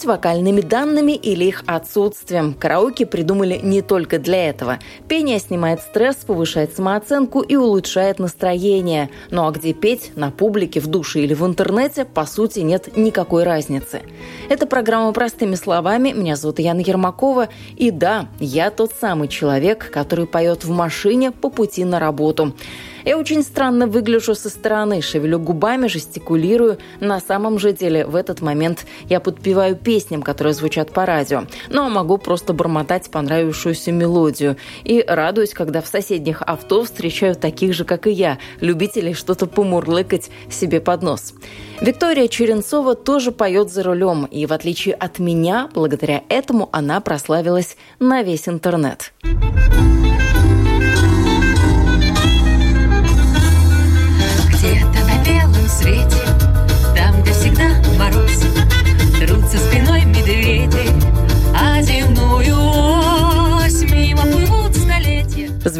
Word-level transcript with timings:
Блеснуть 0.00 0.04
вокальными 0.04 0.60
данными 0.60 1.12
или 1.12 1.44
их 1.44 1.62
отсутствием. 1.66 2.54
Караоке 2.54 3.06
придумали 3.06 3.60
не 3.62 3.82
только 3.82 4.18
для 4.18 4.48
этого. 4.48 4.78
Пение 5.08 5.38
снимает 5.38 5.80
стресс, 5.80 6.16
повышает 6.16 6.74
самооценку 6.74 7.40
и 7.40 7.56
улучшает 7.56 8.18
настроение. 8.18 9.10
Ну 9.30 9.46
а 9.46 9.50
где 9.50 9.72
петь? 9.72 10.12
На 10.16 10.30
публике, 10.30 10.80
в 10.80 10.86
душе 10.86 11.20
или 11.20 11.34
в 11.34 11.44
интернете, 11.44 12.04
по 12.04 12.26
сути, 12.26 12.60
нет 12.60 12.96
никакой 12.96 13.44
разницы. 13.44 14.02
Это 14.48 14.66
программа 14.66 15.12
«Простыми 15.12 15.54
словами». 15.54 16.12
Меня 16.12 16.36
зовут 16.36 16.58
Яна 16.58 16.80
Ермакова. 16.80 17.48
И 17.76 17.90
да, 17.90 18.28
я 18.40 18.70
тот 18.70 18.92
самый 19.00 19.28
человек, 19.28 19.90
который 19.90 20.26
поет 20.26 20.64
в 20.64 20.70
машине 20.70 21.30
по 21.30 21.50
пути 21.50 21.84
на 21.84 21.98
работу. 21.98 22.54
Я 23.04 23.16
очень 23.16 23.42
странно 23.42 23.86
выгляжу 23.86 24.34
со 24.34 24.48
стороны, 24.48 25.02
шевелю 25.02 25.38
губами, 25.38 25.86
жестикулирую. 25.86 26.78
На 27.00 27.20
самом 27.20 27.58
же 27.58 27.72
деле 27.72 28.06
в 28.06 28.14
этот 28.14 28.40
момент 28.40 28.86
я 29.08 29.20
подпеваю 29.20 29.76
песням, 29.76 30.22
которые 30.22 30.54
звучат 30.54 30.92
по 30.92 31.06
радио. 31.06 31.44
Но 31.68 31.88
могу 31.88 32.18
просто 32.18 32.52
бормотать 32.52 33.10
понравившуюся 33.10 33.92
мелодию. 33.92 34.56
И 34.84 35.04
радуюсь, 35.06 35.54
когда 35.54 35.80
в 35.80 35.86
соседних 35.86 36.42
авто 36.42 36.84
встречаю 36.84 37.34
таких 37.34 37.74
же, 37.74 37.84
как 37.84 38.06
и 38.06 38.10
я, 38.10 38.38
любителей 38.60 39.14
что-то 39.14 39.46
помурлыкать 39.46 40.30
себе 40.50 40.80
под 40.80 41.02
нос. 41.02 41.34
Виктория 41.80 42.28
Черенцова 42.28 42.94
тоже 42.94 43.32
поет 43.32 43.72
за 43.72 43.82
рулем, 43.82 44.26
и 44.26 44.46
в 44.46 44.52
отличие 44.52 44.94
от 44.94 45.18
меня, 45.18 45.70
благодаря 45.72 46.22
этому 46.28 46.68
она 46.72 47.00
прославилась 47.00 47.76
на 47.98 48.22
весь 48.22 48.48
интернет. 48.48 49.12
свете, 49.22 50.39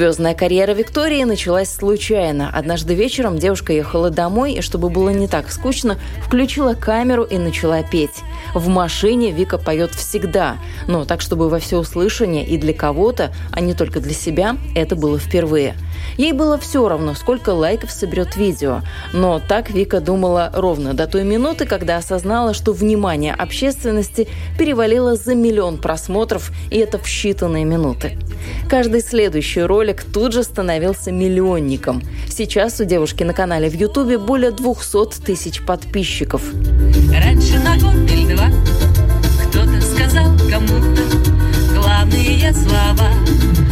Звездная 0.00 0.34
карьера 0.34 0.72
Виктории 0.72 1.24
началась 1.24 1.70
случайно. 1.70 2.48
Однажды 2.50 2.94
вечером 2.94 3.38
девушка 3.38 3.74
ехала 3.74 4.08
домой, 4.08 4.54
и 4.54 4.62
чтобы 4.62 4.88
было 4.88 5.10
не 5.10 5.28
так 5.28 5.52
скучно, 5.52 5.98
включила 6.24 6.72
камеру 6.72 7.22
и 7.24 7.36
начала 7.36 7.82
петь. 7.82 8.22
В 8.54 8.68
машине 8.68 9.30
Вика 9.30 9.58
поет 9.58 9.90
всегда, 9.90 10.56
но 10.88 11.04
так, 11.04 11.20
чтобы 11.20 11.50
во 11.50 11.58
всеуслышание 11.58 12.46
и 12.46 12.56
для 12.56 12.72
кого-то, 12.72 13.30
а 13.52 13.60
не 13.60 13.74
только 13.74 14.00
для 14.00 14.14
себя, 14.14 14.56
это 14.74 14.96
было 14.96 15.18
впервые– 15.18 15.74
Ей 16.16 16.32
было 16.32 16.58
все 16.58 16.88
равно, 16.88 17.14
сколько 17.14 17.50
лайков 17.50 17.90
соберет 17.90 18.36
видео. 18.36 18.82
Но 19.12 19.40
так 19.40 19.70
Вика 19.70 20.00
думала 20.00 20.50
ровно 20.52 20.94
до 20.94 21.06
той 21.06 21.24
минуты, 21.24 21.66
когда 21.66 21.96
осознала, 21.96 22.54
что 22.54 22.72
внимание 22.72 23.34
общественности 23.34 24.28
перевалило 24.58 25.16
за 25.16 25.34
миллион 25.34 25.78
просмотров, 25.78 26.52
и 26.70 26.76
это 26.76 26.98
в 26.98 27.06
считанные 27.06 27.64
минуты. 27.64 28.18
Каждый 28.68 29.00
следующий 29.00 29.62
ролик 29.62 30.04
тут 30.04 30.32
же 30.32 30.42
становился 30.42 31.12
миллионником. 31.12 32.02
Сейчас 32.28 32.80
у 32.80 32.84
девушки 32.84 33.22
на 33.22 33.33
канале 33.33 33.68
в 33.68 33.74
Ютубе 33.74 34.18
более 34.18 34.50
200 34.50 35.22
тысяч 35.24 35.64
подписчиков. 35.64 36.42
Раньше 37.12 37.58
на 37.60 37.78
год 37.78 38.10
или 38.10 38.34
два 38.34 38.48
кто-то 39.48 39.80
сказал 39.80 40.27
кому-то 40.50 41.02
главные 41.74 42.52
слова– 42.52 43.10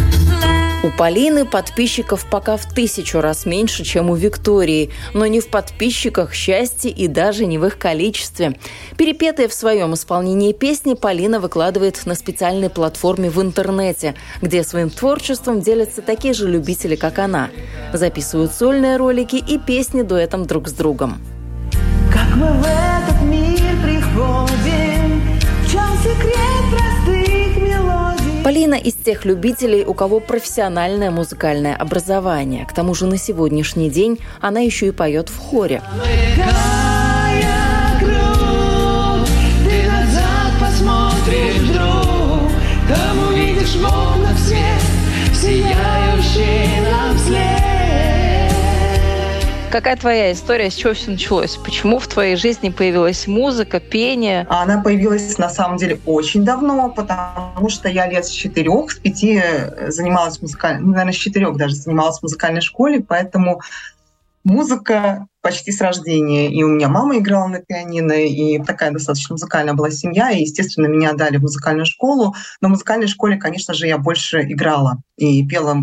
у 0.89 0.91
Полины 0.91 1.45
подписчиков 1.45 2.25
пока 2.31 2.57
в 2.57 2.65
тысячу 2.65 3.21
раз 3.21 3.45
меньше, 3.45 3.85
чем 3.85 4.09
у 4.09 4.15
Виктории, 4.15 4.91
но 5.13 5.27
не 5.27 5.41
в 5.41 5.49
подписчиках 5.49 6.33
счастье 6.33 6.91
и 6.91 7.09
даже 7.09 7.45
не 7.45 7.59
в 7.59 7.67
их 7.67 7.79
количестве. 7.79 8.59
Перепетые 8.97 9.49
в 9.49 9.55
своем 9.55 9.93
исполнении 9.95 10.53
песни 10.53 10.95
Полина 10.95 11.41
выкладывает 11.41 12.07
на 12.07 12.15
специальной 12.15 12.71
платформе 12.71 13.29
в 13.29 13.41
интернете, 13.43 14.15
где 14.41 14.65
своим 14.65 14.89
творчеством 14.89 15.61
делятся 15.61 16.01
такие 16.01 16.33
же 16.33 16.49
любители, 16.49 16.97
как 16.97 17.19
она. 17.19 17.51
Записывают 17.93 18.53
сольные 18.53 18.97
ролики 18.97 19.37
и 19.37 19.59
песни 19.59 20.03
дуэтом 20.03 20.47
друг 20.47 20.69
с 20.69 20.73
другом. 20.73 21.21
Как 22.11 22.35
мы 22.35 22.47
в 22.47 22.65
этот 22.65 23.23
мир 23.23 23.61
приходим, 23.83 25.23
в 25.65 25.71
чем 25.71 25.89
секрет 26.03 26.48
Полина 28.49 28.77
из 28.77 28.95
тех 28.95 29.27
любителей, 29.27 29.85
у 29.85 29.93
кого 29.93 30.21
профессиональное 30.21 31.11
музыкальное 31.11 31.77
образование. 31.77 32.65
К 32.65 32.73
тому 32.73 32.95
же 32.95 33.05
на 33.05 33.19
сегодняшний 33.19 33.91
день 33.91 34.21
она 34.41 34.61
еще 34.61 34.87
и 34.87 34.91
поет 34.91 35.29
в 35.29 35.37
хоре. 35.37 35.83
Там 36.35 36.98
Какая 49.71 49.97
твоя 49.97 50.33
история, 50.33 50.71
с 50.71 50.75
чего 50.75 50.95
все 50.95 51.11
началось? 51.11 51.57
Почему 51.57 51.99
в 51.99 52.07
твоей 52.07 52.37
жизни 52.37 52.71
появилась 52.71 53.27
музыка, 53.27 53.81
пение? 53.81 54.47
Она 54.49 54.83
появилась 54.83 55.37
на 55.37 55.51
самом 55.51 55.77
деле 55.77 56.01
очень 56.07 56.43
давно, 56.43 56.91
потому 56.91 57.69
что 57.69 57.91
я 57.91 58.09
лет 58.09 58.25
с 58.25 58.31
четырех, 58.31 58.91
с 58.91 58.99
пяти 58.99 59.43
занималась 59.89 60.41
музыкальной, 60.41 60.81
ну, 60.81 60.91
наверное, 60.93 61.13
с 61.13 61.17
четырех 61.17 61.57
даже 61.59 61.75
занималась 61.75 62.19
в 62.19 62.23
музыкальной 62.23 62.63
школе, 62.63 63.05
поэтому 63.07 63.61
музыка 64.43 65.27
почти 65.43 65.71
с 65.71 65.83
рождения. 65.83 66.51
И 66.51 66.63
у 66.63 66.69
меня 66.69 66.89
мама 66.89 67.19
играла 67.19 67.49
на 67.49 67.61
пианино, 67.61 68.13
и 68.13 68.59
такая 68.63 68.91
достаточно 68.91 69.35
музыкальная 69.35 69.75
была 69.75 69.91
семья. 69.91 70.31
И, 70.31 70.41
естественно, 70.43 70.87
меня 70.87 71.13
дали 71.13 71.37
в 71.37 71.43
музыкальную 71.43 71.85
школу. 71.85 72.35
Но 72.63 72.69
в 72.69 72.71
музыкальной 72.71 73.07
школе, 73.07 73.37
конечно 73.37 73.75
же, 73.75 73.87
я 73.87 73.99
больше 73.99 74.43
играла 74.43 74.99
и 75.19 75.47
пела 75.47 75.77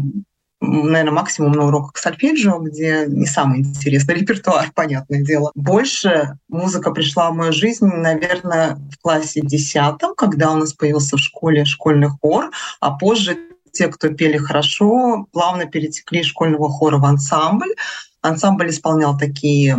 наверное, 0.66 1.12
максимум 1.12 1.52
на 1.54 1.66
уроках 1.66 1.98
сольфеджио, 1.98 2.60
где 2.60 3.06
не 3.08 3.26
самый 3.26 3.60
интересный 3.60 4.16
репертуар, 4.20 4.72
понятное 4.74 5.22
дело. 5.22 5.52
Больше 5.56 6.38
музыка 6.48 6.92
пришла 6.92 7.32
в 7.32 7.36
мою 7.36 7.54
жизнь, 7.54 7.86
наверное, 7.86 8.78
в 8.92 9.02
классе 9.02 9.42
десятом, 9.42 10.16
когда 10.16 10.52
у 10.52 10.58
нас 10.58 10.74
появился 10.74 11.18
в 11.18 11.20
школе 11.20 11.66
школьный 11.66 12.10
хор, 12.10 12.52
а 12.80 12.92
позже 12.92 13.38
те, 13.72 13.88
кто 13.90 14.10
пели 14.10 14.38
хорошо, 14.38 15.28
плавно 15.32 15.66
перетекли 15.66 16.22
из 16.22 16.28
школьного 16.28 16.70
хора 16.70 16.98
в 16.98 17.06
ансамбль. 17.06 17.74
Ансамбль 18.22 18.70
исполнял 18.70 19.18
такие, 19.18 19.78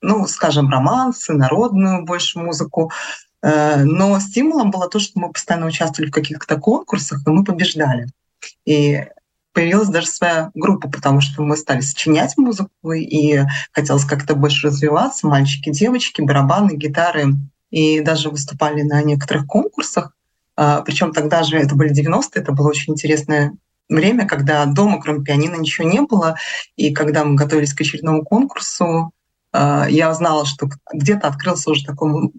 ну, 0.00 0.26
скажем, 0.26 0.70
романсы, 0.70 1.32
народную 1.32 2.04
больше 2.04 2.38
музыку. 2.38 2.90
Э, 3.42 3.84
но 3.84 4.18
стимулом 4.18 4.70
было 4.70 4.88
то, 4.88 4.98
что 4.98 5.18
мы 5.20 5.32
постоянно 5.32 5.66
участвовали 5.66 6.10
в 6.10 6.14
каких-то 6.14 6.56
конкурсах, 6.56 7.20
и 7.26 7.30
мы 7.30 7.44
побеждали. 7.44 8.06
И 8.64 9.04
появилась 9.52 9.88
даже 9.88 10.06
своя 10.06 10.50
группа, 10.54 10.88
потому 10.88 11.20
что 11.20 11.42
мы 11.42 11.56
стали 11.56 11.80
сочинять 11.80 12.36
музыку, 12.36 12.92
и 12.92 13.40
хотелось 13.72 14.04
как-то 14.04 14.34
больше 14.34 14.68
развиваться, 14.68 15.26
мальчики, 15.26 15.70
девочки, 15.70 16.20
барабаны, 16.22 16.76
гитары, 16.76 17.34
и 17.70 18.00
даже 18.00 18.30
выступали 18.30 18.82
на 18.82 19.02
некоторых 19.02 19.46
конкурсах. 19.46 20.14
А, 20.56 20.82
Причем 20.82 21.12
тогда 21.12 21.42
же, 21.42 21.56
это 21.56 21.74
были 21.74 21.90
90-е, 21.92 22.42
это 22.42 22.52
было 22.52 22.68
очень 22.68 22.92
интересное 22.92 23.54
время, 23.88 24.26
когда 24.26 24.64
дома, 24.66 25.00
кроме 25.00 25.24
пианино, 25.24 25.56
ничего 25.56 25.88
не 25.88 26.00
было, 26.00 26.36
и 26.76 26.92
когда 26.92 27.24
мы 27.24 27.34
готовились 27.34 27.74
к 27.74 27.80
очередному 27.80 28.24
конкурсу, 28.24 29.12
а, 29.52 29.86
я 29.88 30.10
узнала, 30.10 30.44
что 30.44 30.68
где-то 30.92 31.28
открылся 31.28 31.70
уже 31.70 31.84
такой 31.84 32.30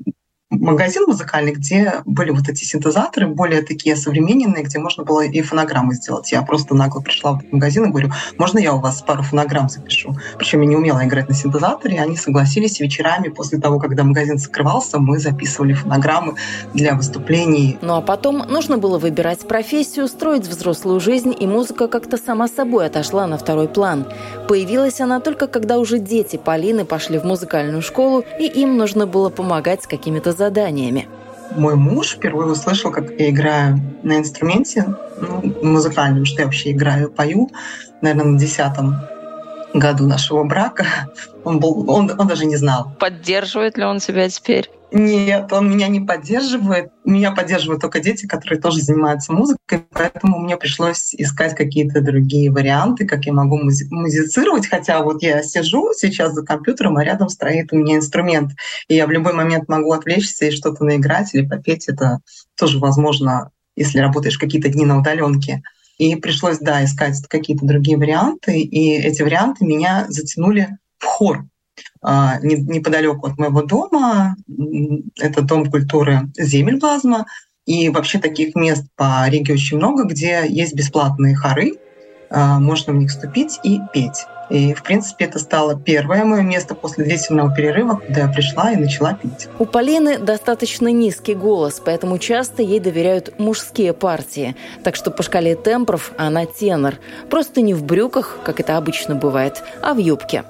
магазин 0.60 1.04
музыкальный, 1.08 1.54
где 1.54 2.02
были 2.06 2.32
вот 2.32 2.50
эти 2.50 2.64
синтезаторы, 2.64 3.28
более 3.28 3.62
такие 3.62 3.96
современные, 3.96 4.64
где 4.64 4.80
можно 4.80 5.04
было 5.04 5.22
и 5.22 5.42
фонограммы 5.42 5.94
сделать. 5.96 6.32
Я 6.32 6.42
просто 6.42 6.76
нагло 6.76 7.02
пришла 7.02 7.34
в 7.34 7.42
магазин 7.52 7.86
и 7.86 7.90
говорю, 7.90 8.12
можно 8.38 8.60
я 8.60 8.74
у 8.74 8.80
вас 8.80 9.02
пару 9.02 9.24
фонограмм 9.24 9.70
запишу? 9.70 10.16
Причем 10.38 10.62
я 10.62 10.68
не 10.68 10.76
умела 10.76 11.04
играть 11.06 11.30
на 11.30 11.36
синтезаторе, 11.36 11.96
и 11.96 12.00
они 12.00 12.18
согласились 12.18 12.80
вечерами 12.80 13.30
после 13.30 13.60
того, 13.60 13.80
когда 13.80 14.04
магазин 14.04 14.38
закрывался, 14.38 15.00
мы 15.00 15.20
записывали 15.20 15.74
фонограммы 15.74 16.36
для 16.74 16.96
выступлений. 16.96 17.78
Ну 17.82 17.96
а 17.96 18.02
потом 18.02 18.40
нужно 18.50 18.78
было 18.78 18.98
выбирать 19.00 19.48
профессию, 19.48 20.08
строить 20.08 20.48
взрослую 20.48 21.00
жизнь, 21.00 21.34
и 21.38 21.48
музыка 21.48 21.88
как-то 21.88 22.18
сама 22.18 22.48
собой 22.48 22.86
отошла 22.86 23.28
на 23.28 23.38
второй 23.38 23.68
план. 23.68 24.06
Появилась 24.48 25.02
она 25.02 25.20
только 25.20 25.48
когда 25.48 25.78
уже 25.78 26.00
дети 26.00 26.38
Полины 26.38 26.86
пошли 26.86 27.18
в 27.18 27.24
музыкальную 27.24 27.82
школу, 27.82 28.24
и 28.40 28.46
им 28.46 28.78
нужно 28.78 29.08
было 29.08 29.30
помогать 29.30 29.84
с 29.84 29.88
какими-то 29.88 30.32
заданиями. 30.44 31.08
мой 31.56 31.76
муж 31.76 32.16
впервые 32.16 32.52
услышал, 32.52 32.92
как 32.92 33.12
я 33.20 33.30
играю 33.30 33.80
на 34.04 34.18
инструменте, 34.18 34.96
ну, 35.22 35.54
музыкальном, 35.62 36.26
что 36.26 36.42
я 36.42 36.46
вообще 36.46 36.72
играю, 36.72 37.10
пою, 37.10 37.50
наверное, 38.02 38.34
на 38.34 38.40
десятом 38.40 38.96
году 39.74 40.08
нашего 40.08 40.44
брака. 40.44 40.86
Он, 41.44 41.60
был, 41.60 41.90
он, 41.90 42.12
он 42.18 42.28
даже 42.28 42.46
не 42.46 42.56
знал. 42.56 42.96
Поддерживает 43.00 43.78
ли 43.78 43.84
он 43.84 44.00
тебя 44.00 44.30
теперь? 44.30 44.70
Нет, 44.96 45.52
он 45.52 45.72
меня 45.72 45.88
не 45.88 46.00
поддерживает. 46.00 46.92
Меня 47.04 47.32
поддерживают 47.32 47.82
только 47.82 48.00
дети, 48.00 48.28
которые 48.28 48.62
тоже 48.62 48.80
занимаются 48.80 49.34
музыкой, 49.34 49.86
поэтому 49.92 50.38
мне 50.38 50.56
пришлось 50.56 51.16
искать 51.16 51.56
какие-то 51.56 52.00
другие 52.00 52.52
варианты, 52.52 53.08
как 53.08 53.26
я 53.26 53.34
могу 53.34 53.58
музи- 53.58 53.88
музицировать. 53.90 54.68
Хотя 54.68 55.02
вот 55.02 55.24
я 55.24 55.42
сижу 55.42 55.94
сейчас 55.96 56.34
за 56.34 56.46
компьютером, 56.46 56.98
а 56.98 57.04
рядом 57.04 57.30
стоит 57.30 57.74
у 57.74 57.76
меня 57.76 57.96
инструмент, 57.96 58.52
и 58.88 58.96
я 58.96 59.08
в 59.08 59.12
любой 59.12 59.34
момент 59.34 59.68
могу 59.68 59.92
отвлечься 59.94 60.46
и 60.46 60.52
что-то 60.52 60.84
наиграть 60.84 61.34
или 61.34 61.44
попеть. 61.44 61.88
Это 61.88 62.20
тоже 62.56 62.78
возможно, 62.78 63.50
если 63.76 63.98
работаешь 63.98 64.38
какие-то 64.38 64.70
дни 64.70 64.86
на 64.86 65.00
удаленке. 65.00 65.64
И 65.98 66.16
пришлось, 66.16 66.60
да, 66.60 66.84
искать 66.84 67.22
какие-то 67.28 67.66
другие 67.66 67.98
варианты, 67.98 68.60
и 68.60 68.94
эти 68.94 69.22
варианты 69.22 69.66
меня 69.66 70.06
затянули 70.10 70.78
в 70.98 71.06
хор. 71.06 71.46
А, 72.02 72.40
неподалеку 72.42 73.28
от 73.28 73.38
моего 73.38 73.62
дома. 73.62 74.36
Это 75.20 75.42
Дом 75.42 75.70
культуры 75.70 76.32
Земельблазма. 76.38 77.26
И 77.66 77.90
вообще 77.90 78.20
таких 78.20 78.56
мест 78.56 78.86
по 78.96 79.28
Риге 79.28 79.54
очень 79.54 79.78
много, 79.78 80.04
где 80.04 80.44
есть 80.48 80.76
бесплатные 80.76 81.36
хоры, 81.36 81.74
а, 82.30 82.60
можно 82.60 82.94
в 82.94 82.98
них 82.98 83.10
вступить 83.10 83.60
и 83.64 83.80
петь. 83.94 84.26
И, 84.50 84.74
в 84.74 84.84
принципе, 84.84 85.26
это 85.26 85.40
стало 85.40 85.80
первое 85.80 86.26
мое 86.26 86.42
место 86.42 86.76
после 86.76 87.06
длительного 87.06 87.54
перерыва, 87.54 88.02
куда 88.06 88.22
я 88.22 88.28
пришла 88.28 88.72
и 88.72 88.76
начала 88.76 89.14
петь. 89.14 89.48
У 89.60 89.66
Полины 89.66 90.18
достаточно 90.18 90.90
низкий 90.90 91.34
голос, 91.34 91.82
поэтому 91.84 92.18
часто 92.18 92.62
ей 92.62 92.80
доверяют 92.80 93.40
мужские 93.40 93.94
партии. 93.94 94.56
Так 94.84 94.96
что 94.96 95.12
по 95.12 95.24
шкале 95.24 95.56
тембров 95.56 96.12
она 96.18 96.46
тенор. 96.46 96.96
Просто 97.30 97.62
не 97.62 97.74
в 97.74 97.84
брюках, 97.84 98.40
как 98.44 98.60
это 98.60 98.78
обычно 98.78 99.16
бывает, 99.16 99.64
а 99.82 99.94
в 99.94 99.98
юбке 99.98 100.44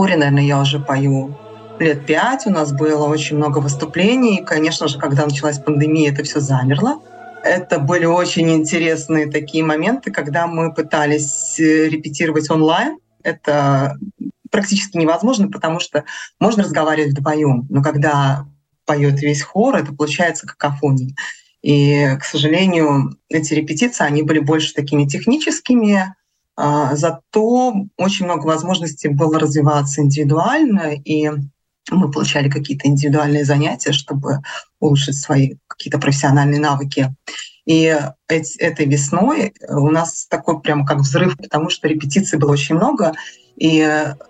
хоре, 0.00 0.16
наверное, 0.16 0.44
я 0.44 0.58
уже 0.58 0.80
пою 0.80 1.36
лет 1.78 2.06
пять. 2.06 2.46
У 2.46 2.50
нас 2.50 2.72
было 2.72 3.06
очень 3.06 3.36
много 3.36 3.58
выступлений. 3.58 4.38
И, 4.38 4.44
конечно 4.44 4.88
же, 4.88 4.98
когда 4.98 5.26
началась 5.26 5.58
пандемия, 5.58 6.10
это 6.10 6.22
все 6.22 6.40
замерло. 6.40 7.02
Это 7.42 7.78
были 7.78 8.06
очень 8.06 8.50
интересные 8.50 9.30
такие 9.30 9.62
моменты, 9.62 10.10
когда 10.10 10.46
мы 10.46 10.72
пытались 10.72 11.60
э, 11.60 11.90
репетировать 11.90 12.50
онлайн. 12.50 12.96
Это 13.22 13.98
практически 14.50 14.96
невозможно, 14.96 15.48
потому 15.48 15.80
что 15.80 16.04
можно 16.38 16.62
разговаривать 16.62 17.12
вдвоем, 17.12 17.66
но 17.68 17.82
когда 17.82 18.46
поет 18.84 19.20
весь 19.20 19.42
хор, 19.42 19.76
это 19.76 19.94
получается 19.94 20.46
какофония. 20.46 21.14
И, 21.62 22.16
к 22.20 22.24
сожалению, 22.24 23.16
эти 23.28 23.54
репетиции, 23.54 24.04
они 24.04 24.22
были 24.22 24.40
больше 24.40 24.74
такими 24.74 25.06
техническими, 25.06 26.14
а, 26.56 26.96
зато 26.96 27.74
очень 27.96 28.24
много 28.24 28.46
возможностей 28.46 29.08
было 29.08 29.38
развиваться 29.38 30.02
индивидуально, 30.02 30.94
и 30.94 31.30
мы 31.90 32.10
получали 32.10 32.50
какие-то 32.50 32.88
индивидуальные 32.88 33.44
занятия, 33.44 33.92
чтобы 33.92 34.38
улучшить 34.78 35.16
свои 35.16 35.54
какие-то 35.66 35.98
профессиональные 35.98 36.60
навыки. 36.60 37.14
И 37.66 37.96
этой 38.28 38.86
весной 38.86 39.52
у 39.68 39.90
нас 39.90 40.26
такой 40.26 40.60
прям 40.60 40.84
как 40.84 40.98
взрыв, 40.98 41.36
потому 41.36 41.70
что 41.70 41.88
репетиций 41.88 42.38
было 42.38 42.52
очень 42.52 42.74
много, 42.74 43.14
и 43.60 43.86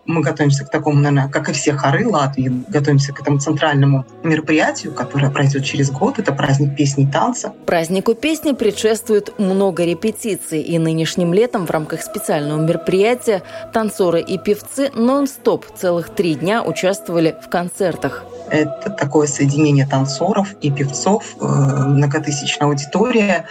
мы 0.07 0.23
готовимся 0.23 0.65
к 0.65 0.71
такому, 0.71 0.97
наверное, 0.97 1.29
как 1.29 1.49
и 1.49 1.53
все 1.53 1.73
хоры 1.73 2.07
Латвии, 2.07 2.53
готовимся 2.69 3.13
к 3.13 3.21
этому 3.21 3.39
центральному 3.39 4.05
мероприятию, 4.25 4.93
которое 4.93 5.31
пройдет 5.31 5.65
через 5.65 5.91
год. 5.91 6.19
Это 6.19 6.33
праздник 6.33 6.77
песни 6.77 7.05
и 7.05 7.07
танца. 7.07 7.53
Празднику 7.65 8.15
песни 8.15 8.53
предшествует 8.53 9.39
много 9.39 9.85
репетиций, 9.85 10.61
и 10.61 10.79
нынешним 10.79 11.33
летом 11.33 11.65
в 11.67 11.71
рамках 11.71 12.03
специального 12.03 12.61
мероприятия 12.61 13.43
танцоры 13.73 14.21
и 14.21 14.37
певцы 14.37 14.91
нон-стоп 14.95 15.65
целых 15.77 16.11
три 16.11 16.35
дня 16.35 16.65
участвовали 16.65 17.37
в 17.41 17.49
концертах. 17.49 18.25
Это 18.51 18.91
такое 18.91 19.29
соединение 19.29 19.87
танцоров 19.87 20.55
и 20.61 20.73
певцов, 20.73 21.37
э, 21.41 21.45
многотысячная 21.45 22.67
аудитория 22.67 23.47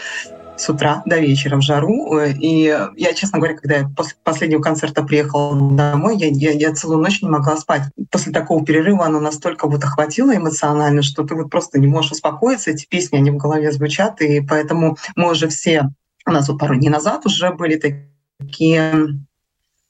с 0.60 0.70
утра 0.70 1.02
до 1.06 1.18
вечера 1.20 1.56
в 1.56 1.62
жару. 1.62 2.18
Э, 2.18 2.32
и 2.34 2.66
я, 2.98 3.14
честно 3.14 3.40
говоря, 3.40 3.56
когда 3.56 3.78
я 3.78 3.90
после 3.96 4.16
последнего 4.24 4.62
концерта 4.62 5.04
приехала 5.04 5.56
домой, 5.76 6.18
я, 6.18 6.28
я, 6.28 6.52
я 6.52 6.74
целую 6.74 7.00
ночь 7.00 7.22
не 7.22 7.30
могла 7.30 7.58
спать. 7.58 7.84
После 8.12 8.34
такого 8.34 8.66
перерыва 8.66 9.06
оно 9.06 9.20
настолько 9.20 9.68
вот 9.68 9.84
охватило 9.84 10.36
эмоционально, 10.36 11.02
что 11.02 11.24
ты 11.24 11.36
вот 11.36 11.50
просто 11.50 11.80
не 11.80 11.88
можешь 11.88 12.12
успокоиться. 12.12 12.72
Эти 12.72 12.86
песни, 12.86 13.18
они 13.18 13.32
в 13.32 13.38
голове 13.38 13.72
звучат, 13.72 14.22
и 14.22 14.42
поэтому 14.42 14.98
мы 15.16 15.32
уже 15.32 15.48
все... 15.48 15.90
У 16.26 16.32
нас 16.32 16.50
вот 16.50 16.60
пару 16.60 16.76
дней 16.76 16.90
назад 16.90 17.26
уже 17.26 17.52
были 17.52 17.82
такие 18.40 19.08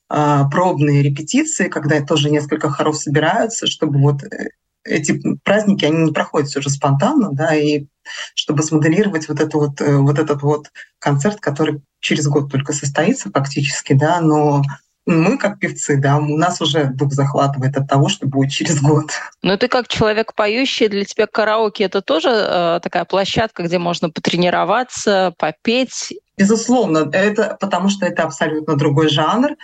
а, 0.08 0.48
пробные 0.50 1.02
репетиции, 1.02 1.68
когда 1.68 2.00
тоже 2.02 2.30
несколько 2.30 2.70
хоров 2.70 2.98
собираются, 2.98 3.68
чтобы 3.68 4.00
вот 4.00 4.24
э, 4.24 4.50
эти 4.84 5.20
праздники, 5.44 5.86
они 5.86 6.04
не 6.06 6.12
проходят 6.12 6.50
все 6.50 6.62
же 6.62 6.70
спонтанно, 6.70 7.32
да, 7.32 7.56
и 7.56 7.86
чтобы 8.36 8.64
смоделировать 8.64 9.28
вот, 9.28 9.40
это 9.40 9.58
вот, 9.58 9.82
э, 9.82 9.98
вот 9.98 10.20
этот 10.20 10.42
вот 10.42 10.68
концерт, 11.00 11.40
который 11.40 11.82
через 12.00 12.28
год 12.28 12.52
только 12.52 12.74
состоится 12.74 13.30
фактически, 13.32 13.94
да, 13.94 14.22
но 14.22 14.64
мы, 15.06 15.38
как 15.38 15.60
певцы, 15.60 15.98
да, 15.98 16.18
у 16.18 16.38
нас 16.38 16.62
уже 16.62 16.86
дух 16.86 17.14
захватывает 17.14 17.76
от 17.76 17.88
того, 17.88 18.10
что 18.10 18.28
будет 18.28 18.52
через 18.52 18.82
год. 18.82 19.12
Но 19.42 19.58
ты 19.58 19.68
как 19.68 19.88
человек 19.88 20.34
поющий, 20.36 20.88
для 20.88 21.04
тебя 21.04 21.26
караоке 21.26 21.86
это 21.86 22.02
тоже 22.02 22.30
э, 22.30 22.80
такая 22.82 23.06
площадка, 23.06 23.64
где 23.64 23.80
можно 23.80 24.10
потренироваться, 24.10 25.34
попеть? 25.38 26.14
Безусловно, 26.38 27.10
это 27.12 27.58
потому 27.60 27.90
что 27.90 28.06
это 28.06 28.24
абсолютно 28.24 28.76
другой 28.76 29.10
жанр, 29.10 29.56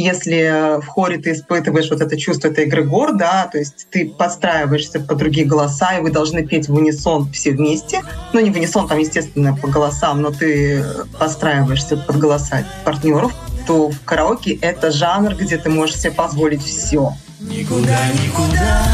если 0.00 0.80
в 0.80 0.86
хоре 0.86 1.18
ты 1.18 1.32
испытываешь 1.32 1.90
вот 1.90 2.00
это 2.00 2.16
чувство 2.16 2.48
этой 2.48 2.66
эгрегор, 2.66 3.16
да, 3.16 3.48
то 3.50 3.58
есть 3.58 3.88
ты 3.90 4.08
подстраиваешься 4.08 5.00
под 5.00 5.18
другие 5.18 5.46
голоса, 5.46 5.96
и 5.96 6.00
вы 6.00 6.12
должны 6.12 6.46
петь 6.46 6.68
в 6.68 6.74
унисон 6.74 7.30
все 7.32 7.50
вместе. 7.50 8.02
Ну, 8.32 8.40
не 8.40 8.50
в 8.50 8.56
унисон, 8.56 8.86
там, 8.86 8.98
естественно, 8.98 9.56
по 9.56 9.66
голосам, 9.66 10.22
но 10.22 10.30
ты 10.30 10.84
подстраиваешься 11.18 11.96
под 11.96 12.16
голоса 12.18 12.64
партнеров, 12.84 13.32
то 13.66 13.90
в 13.90 14.04
караоке 14.04 14.54
это 14.60 14.92
жанр, 14.92 15.34
где 15.34 15.56
ты 15.58 15.68
можешь 15.68 15.96
себе 15.96 16.12
позволить 16.12 16.62
все. 16.62 17.14
Никуда, 17.40 17.98
никуда 18.24 18.84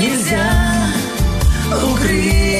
нельзя 0.00 0.50
укрыться 1.92 2.55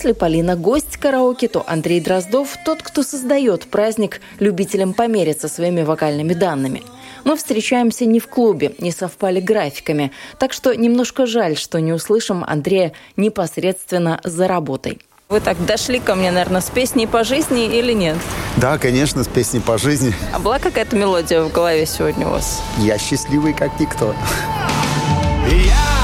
Если 0.00 0.12
Полина 0.12 0.56
гость 0.56 0.96
караоке, 0.96 1.46
то 1.46 1.62
Андрей 1.66 2.00
Дроздов– 2.00 2.56
тот, 2.64 2.82
кто 2.82 3.02
создает 3.02 3.66
праздник 3.66 4.22
любителям 4.38 4.94
помериться 4.94 5.46
своими 5.46 5.82
вокальными 5.82 6.32
данными. 6.32 6.84
Мы 7.24 7.36
встречаемся 7.36 8.06
не 8.06 8.18
в 8.18 8.26
клубе, 8.26 8.72
не 8.78 8.92
совпали 8.92 9.40
графиками, 9.40 10.10
так 10.38 10.54
что 10.54 10.74
немножко 10.74 11.26
жаль, 11.26 11.54
что 11.54 11.82
не 11.82 11.92
услышим 11.92 12.42
Андрея 12.48 12.94
непосредственно 13.18 14.22
за 14.24 14.48
работой. 14.48 15.00
Вы 15.28 15.40
так 15.40 15.62
дошли 15.66 16.00
ко 16.00 16.14
мне, 16.14 16.30
наверное, 16.30 16.62
с 16.62 16.70
песней 16.70 17.06
по 17.06 17.22
жизни 17.22 17.66
или 17.66 17.92
нет? 17.92 18.16
Да, 18.56 18.78
конечно, 18.78 19.22
с 19.22 19.28
песней 19.28 19.60
по 19.60 19.76
жизни. 19.76 20.14
А 20.32 20.38
была 20.38 20.58
какая-то 20.58 20.96
мелодия 20.96 21.42
в 21.42 21.52
голове 21.52 21.84
сегодня 21.84 22.26
у 22.26 22.30
вас? 22.30 22.62
Я 22.78 22.96
счастливый, 22.96 23.52
как 23.52 23.78
никто. 23.78 24.14
Я 25.46 25.99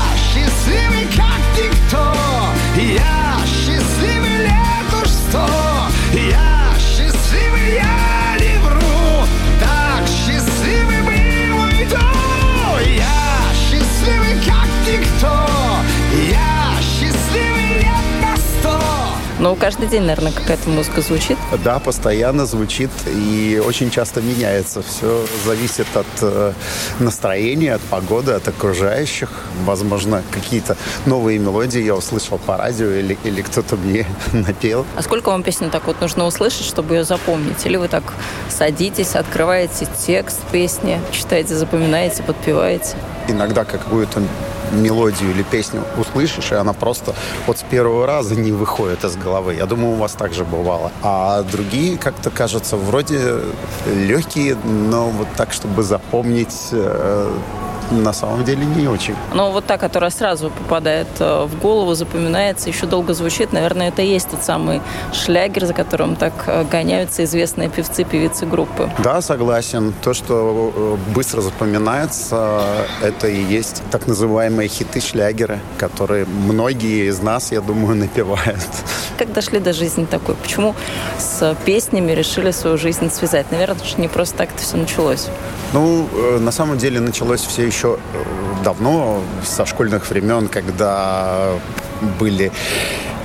но 19.46 19.52
Ну, 19.54 19.56
каждый 19.60 19.86
день, 19.86 20.02
наверное, 20.02 20.32
какая-то 20.32 20.68
музыка 20.68 21.00
звучит. 21.02 21.38
Да, 21.62 21.78
постоянно 21.78 22.46
звучит 22.46 22.90
и 23.06 23.62
очень 23.64 23.90
часто 23.90 24.20
меняется. 24.20 24.82
Все 24.82 25.24
зависит 25.44 25.86
от 25.94 26.06
э, 26.20 26.52
настроения, 26.98 27.74
от 27.74 27.80
погоды, 27.82 28.32
от 28.32 28.48
окружающих. 28.48 29.28
Возможно, 29.64 30.24
какие-то 30.32 30.76
новые 31.06 31.38
мелодии 31.38 31.80
я 31.80 31.94
услышал 31.94 32.38
по 32.38 32.56
радио 32.56 32.90
или, 32.90 33.16
или 33.22 33.40
кто-то 33.40 33.76
мне 33.76 34.04
напел. 34.32 34.84
А 34.96 35.02
сколько 35.02 35.28
вам 35.28 35.44
песню 35.44 35.70
так 35.70 35.86
вот 35.86 36.00
нужно 36.00 36.26
услышать, 36.26 36.66
чтобы 36.66 36.96
ее 36.96 37.04
запомнить? 37.04 37.64
Или 37.66 37.76
вы 37.76 37.86
так 37.86 38.02
садитесь, 38.48 39.14
открываете 39.14 39.86
текст 40.06 40.40
песни, 40.50 41.00
читаете, 41.12 41.54
запоминаете, 41.54 42.24
подпеваете? 42.24 42.96
Иногда 43.28 43.64
какую-то 43.64 44.22
мелодию 44.73 45.30
или 45.30 45.42
песню 45.42 45.82
услышишь, 45.99 46.52
и 46.52 46.54
она 46.54 46.73
просто 46.73 47.14
вот 47.46 47.58
с 47.58 47.62
первого 47.62 48.06
раза 48.06 48.35
не 48.35 48.52
выходит 48.52 49.04
из 49.04 49.16
головы. 49.16 49.54
Я 49.54 49.66
думаю, 49.66 49.92
у 49.92 49.96
вас 49.96 50.12
так 50.12 50.32
же 50.35 50.44
бывало. 50.44 50.90
А 51.02 51.42
другие, 51.42 51.99
как-то 51.99 52.30
кажется, 52.30 52.76
вроде 52.76 53.40
легкие, 53.87 54.56
но 54.64 55.08
вот 55.08 55.28
так, 55.37 55.52
чтобы 55.52 55.82
запомнить 55.82 56.68
э, 56.73 57.32
на 57.90 58.12
самом 58.12 58.45
деле 58.45 58.64
не 58.64 58.88
очень. 58.88 59.14
Но 59.35 59.52
вот 59.52 59.66
та, 59.66 59.78
которая 59.78 60.11
сразу 60.11 60.50
попадает 60.50 61.07
э, 61.21 61.45
в 61.45 61.59
голову, 61.61 61.95
запоминается, 61.95 62.69
еще 62.69 62.87
долго 62.87 63.14
звучит, 63.14 63.52
наверное, 63.52 63.88
это 63.88 64.02
и 64.02 64.07
есть 64.07 64.31
тот 64.31 64.43
самый 64.43 64.81
шлягер, 65.12 65.66
за 65.66 65.75
которым 65.75 66.16
так 66.16 66.33
э, 66.47 66.64
гоняются 66.64 67.25
известные 67.25 67.69
певцы, 67.69 68.05
певицы 68.05 68.47
группы. 68.47 68.90
Да, 68.99 69.21
согласен. 69.21 69.95
То, 70.02 70.14
что 70.14 70.73
э, 70.75 71.12
быстро 71.14 71.40
запоминается, 71.40 72.87
это 73.02 73.28
и 73.28 73.43
есть 73.43 73.83
так 73.90 74.07
называемые 74.07 74.69
хиты-шлягеры, 74.69 75.59
которые 75.78 76.26
многие 76.26 77.09
из 77.09 77.21
нас, 77.21 77.52
я 77.52 77.61
думаю, 77.61 77.97
напевают. 78.07 78.66
Как 79.19 79.33
дошли 79.33 79.61
до 79.61 79.73
жизни 79.73 80.05
такой? 80.05 80.35
Почему 80.35 80.75
с 81.19 81.57
песнями 81.64 82.12
решили 82.12 82.50
свою 82.50 82.78
жизнь 82.78 83.11
связать? 83.11 83.50
Наверное, 83.50 83.76
не 83.97 84.09
просто 84.09 84.38
так 84.38 84.50
это 84.55 84.62
все 84.62 84.76
началось. 84.76 85.28
Ну, 85.73 86.09
на 86.38 86.52
самом 86.52 86.78
деле 86.78 87.00
началось 87.00 87.40
все 87.40 87.66
еще 87.66 87.75
э, 87.85 87.99
давно, 88.64 89.21
со 89.45 89.66
школьных 89.66 90.09
времен, 90.11 90.49
когда 90.49 91.50
были 92.21 92.50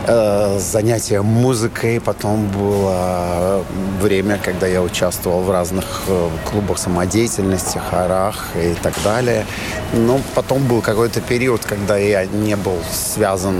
э, 0.07 0.59
занятия 0.59 1.21
музыкой, 1.21 1.99
потом 1.99 2.47
было 2.47 3.63
время, 4.01 4.39
когда 4.43 4.67
я 4.67 4.81
участвовал 4.81 5.41
в 5.41 5.51
разных 5.51 6.03
э, 6.07 6.29
клубах 6.49 6.77
самодеятельности, 6.77 7.79
хорах 7.89 8.47
и 8.55 8.75
так 8.81 8.93
далее. 9.03 9.45
Но 9.93 10.21
потом 10.35 10.65
был 10.67 10.81
какой-то 10.81 11.19
период, 11.21 11.65
когда 11.65 11.97
я 11.97 12.25
не 12.25 12.55
был 12.55 12.77
связан 12.91 13.55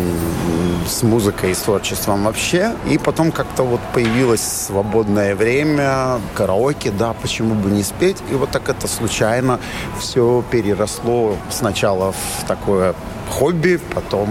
с 0.88 1.04
музыкой 1.04 1.52
и 1.52 1.54
с 1.54 1.60
творчеством 1.60 2.24
вообще. 2.24 2.74
И 2.90 2.98
потом 2.98 3.32
как-то 3.32 3.64
вот 3.64 3.82
появилось 3.94 4.42
свободное 4.42 5.36
время, 5.36 6.22
караоке, 6.34 6.92
да, 6.92 7.14
почему 7.14 7.56
бы 7.56 7.70
не 7.70 7.84
спеть. 7.84 8.18
И 8.32 8.36
вот 8.36 8.52
так 8.52 8.70
это 8.70 8.88
случайно 8.88 9.60
все 10.00 10.44
переросло 10.52 11.36
сначала 11.50 12.14
в 12.14 12.48
такое 12.48 12.96
хобби, 13.32 13.80
потом 13.96 14.28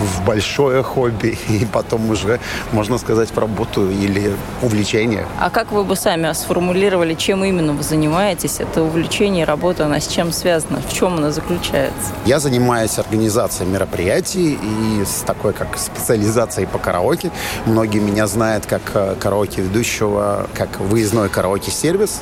в 0.00 0.24
большое 0.24 0.82
хобби, 0.82 1.38
и 1.48 1.66
потом 1.66 2.10
уже, 2.10 2.40
можно 2.72 2.98
сказать, 2.98 3.30
в 3.30 3.38
работу 3.38 3.90
или 3.90 4.32
увлечение. 4.62 5.26
А 5.38 5.50
как 5.50 5.72
вы 5.72 5.84
бы 5.84 5.96
сами 5.96 6.32
сформулировали, 6.32 7.14
чем 7.14 7.44
именно 7.44 7.72
вы 7.72 7.82
занимаетесь? 7.82 8.60
Это 8.60 8.82
увлечение, 8.82 9.44
работа, 9.44 9.84
она 9.84 10.00
с 10.00 10.08
чем 10.08 10.32
связана? 10.32 10.80
В 10.80 10.92
чем 10.92 11.13
она 11.14 11.30
заключается? 11.30 12.12
Я 12.26 12.40
занимаюсь 12.40 12.98
организацией 12.98 13.68
мероприятий 13.68 14.58
и 14.60 15.04
с 15.04 15.22
такой 15.26 15.52
как 15.52 15.78
специализацией 15.78 16.66
по 16.66 16.78
караоке. 16.78 17.30
Многие 17.66 17.98
меня 17.98 18.26
знают 18.26 18.66
как 18.66 18.82
э, 18.94 19.14
караоке-ведущего, 19.18 20.48
как 20.54 20.80
выездной 20.80 21.28
караоке-сервис. 21.28 22.20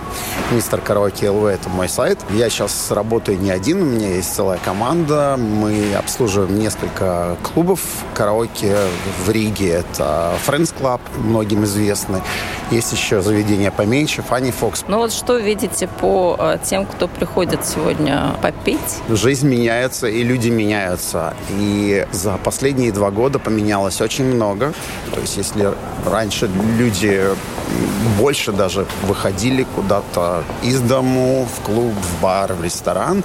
Мистер 0.50 0.80
Караоке 0.80 1.30
ЛВ– 1.30 1.44
это 1.46 1.68
мой 1.68 1.88
сайт. 1.88 2.18
Я 2.30 2.48
сейчас 2.50 2.90
работаю 2.90 3.38
не 3.38 3.50
один, 3.50 3.82
у 3.82 3.84
меня 3.84 4.08
есть 4.16 4.34
целая 4.34 4.58
команда. 4.58 5.36
Мы 5.38 5.94
обслуживаем 5.94 6.58
несколько 6.58 7.36
клубов 7.42 7.80
караоке 8.14 8.76
в 9.24 9.30
Риге. 9.30 9.70
Это 9.70 10.34
Friends 10.46 10.74
Club, 10.78 11.00
многим 11.18 11.64
известный. 11.64 12.20
Есть 12.70 12.92
еще 12.92 13.20
заведения 13.20 13.70
поменьше, 13.70 14.22
Funny 14.28 14.54
Fox. 14.58 14.84
Ну 14.88 14.98
вот 14.98 15.12
что 15.12 15.36
видите 15.36 15.88
по 15.88 16.36
э, 16.38 16.58
тем, 16.64 16.86
кто 16.86 17.08
приходит 17.08 17.66
сегодня 17.66 18.34
попеть? 18.40 18.80
Жизнь 19.08 19.48
меняется, 19.48 20.06
и 20.06 20.22
люди 20.22 20.48
меняются. 20.48 21.34
И 21.50 22.06
за 22.12 22.36
последние 22.38 22.92
два 22.92 23.10
года 23.10 23.38
поменялось 23.38 24.00
очень 24.00 24.24
много. 24.24 24.72
То 25.14 25.20
есть 25.20 25.36
если 25.36 25.72
раньше 26.06 26.48
люди 26.78 27.24
больше 28.18 28.52
даже 28.52 28.86
выходили 29.02 29.66
куда-то 29.74 30.44
из 30.62 30.80
дому, 30.80 31.46
в 31.46 31.64
клуб, 31.64 31.92
в 31.92 32.22
бар, 32.22 32.52
в 32.52 32.62
ресторан, 32.64 33.22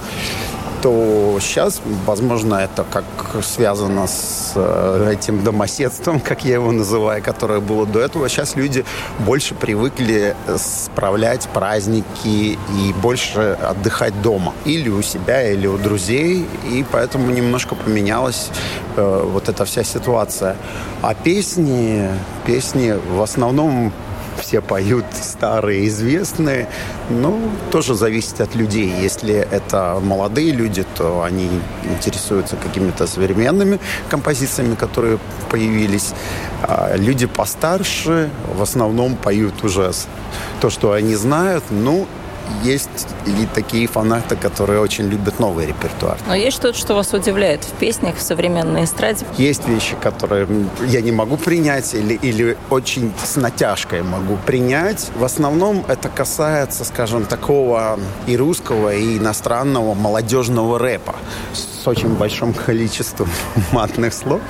то 0.82 1.38
сейчас, 1.40 1.80
возможно, 2.06 2.56
это 2.56 2.84
как 2.84 3.04
связано 3.42 4.06
с 4.06 4.52
э, 4.54 5.12
этим 5.12 5.42
домоседством, 5.44 6.20
как 6.28 6.44
я 6.44 6.54
его 6.54 6.72
называю, 6.72 7.22
которое 7.22 7.60
было 7.60 7.86
до 7.86 8.00
этого. 8.00 8.28
Сейчас 8.28 8.56
люди 8.56 8.84
больше 9.20 9.54
привыкли 9.54 10.36
справлять 10.56 11.48
праздники 11.48 12.58
и 12.74 12.94
больше 13.02 13.58
отдыхать 13.62 14.20
дома. 14.22 14.54
Или 14.64 14.88
у 14.88 15.02
себя, 15.02 15.50
или 15.50 15.66
у 15.66 15.78
друзей. 15.78 16.46
И 16.70 16.84
поэтому 16.90 17.30
немножко 17.30 17.74
поменялась 17.74 18.50
э, 18.96 19.22
вот 19.24 19.48
эта 19.48 19.64
вся 19.64 19.84
ситуация. 19.84 20.56
А 21.02 21.14
песни, 21.14 22.08
песни 22.46 22.94
в 23.10 23.22
основном 23.22 23.92
все 24.40 24.60
поют 24.60 25.04
старые, 25.12 25.86
известные. 25.88 26.68
Ну, 27.10 27.50
тоже 27.70 27.94
зависит 27.94 28.40
от 28.40 28.54
людей. 28.54 28.92
Если 29.00 29.34
это 29.34 29.98
молодые 30.02 30.52
люди, 30.52 30.84
то 30.96 31.22
они 31.22 31.48
интересуются 31.84 32.56
какими-то 32.56 33.06
современными 33.06 33.78
композициями, 34.08 34.74
которые 34.74 35.18
появились. 35.50 36.12
А 36.62 36.96
люди 36.96 37.26
постарше 37.26 38.30
в 38.56 38.62
основном 38.62 39.16
поют 39.16 39.64
уже 39.64 39.92
то, 40.60 40.70
что 40.70 40.92
они 40.92 41.14
знают. 41.14 41.64
Ну, 41.70 42.06
есть 42.62 43.08
и 43.26 43.46
такие 43.54 43.86
фанаты, 43.86 44.36
которые 44.36 44.80
очень 44.80 45.08
любят 45.08 45.38
новый 45.38 45.66
репертуар. 45.66 46.18
Но 46.26 46.34
есть 46.34 46.56
что-то, 46.56 46.78
что 46.78 46.94
вас 46.94 47.12
удивляет 47.12 47.64
в 47.64 47.72
песнях, 47.72 48.16
в 48.16 48.22
современной 48.22 48.84
эстраде? 48.84 49.26
Есть 49.36 49.66
вещи, 49.68 49.96
которые 50.00 50.48
я 50.86 51.00
не 51.00 51.12
могу 51.12 51.36
принять 51.36 51.94
или, 51.94 52.14
или 52.14 52.56
очень 52.70 53.12
с 53.24 53.36
натяжкой 53.36 54.02
могу 54.02 54.36
принять. 54.46 55.10
В 55.16 55.24
основном 55.24 55.84
это 55.88 56.08
касается, 56.08 56.84
скажем, 56.84 57.24
такого 57.24 57.98
и 58.26 58.36
русского, 58.36 58.94
и 58.94 59.18
иностранного 59.18 59.94
молодежного 59.94 60.78
рэпа 60.78 61.14
с 61.52 61.77
очень 61.88 62.14
большим 62.14 62.52
количеством 62.52 63.28
матных 63.72 64.12
слов. 64.14 64.40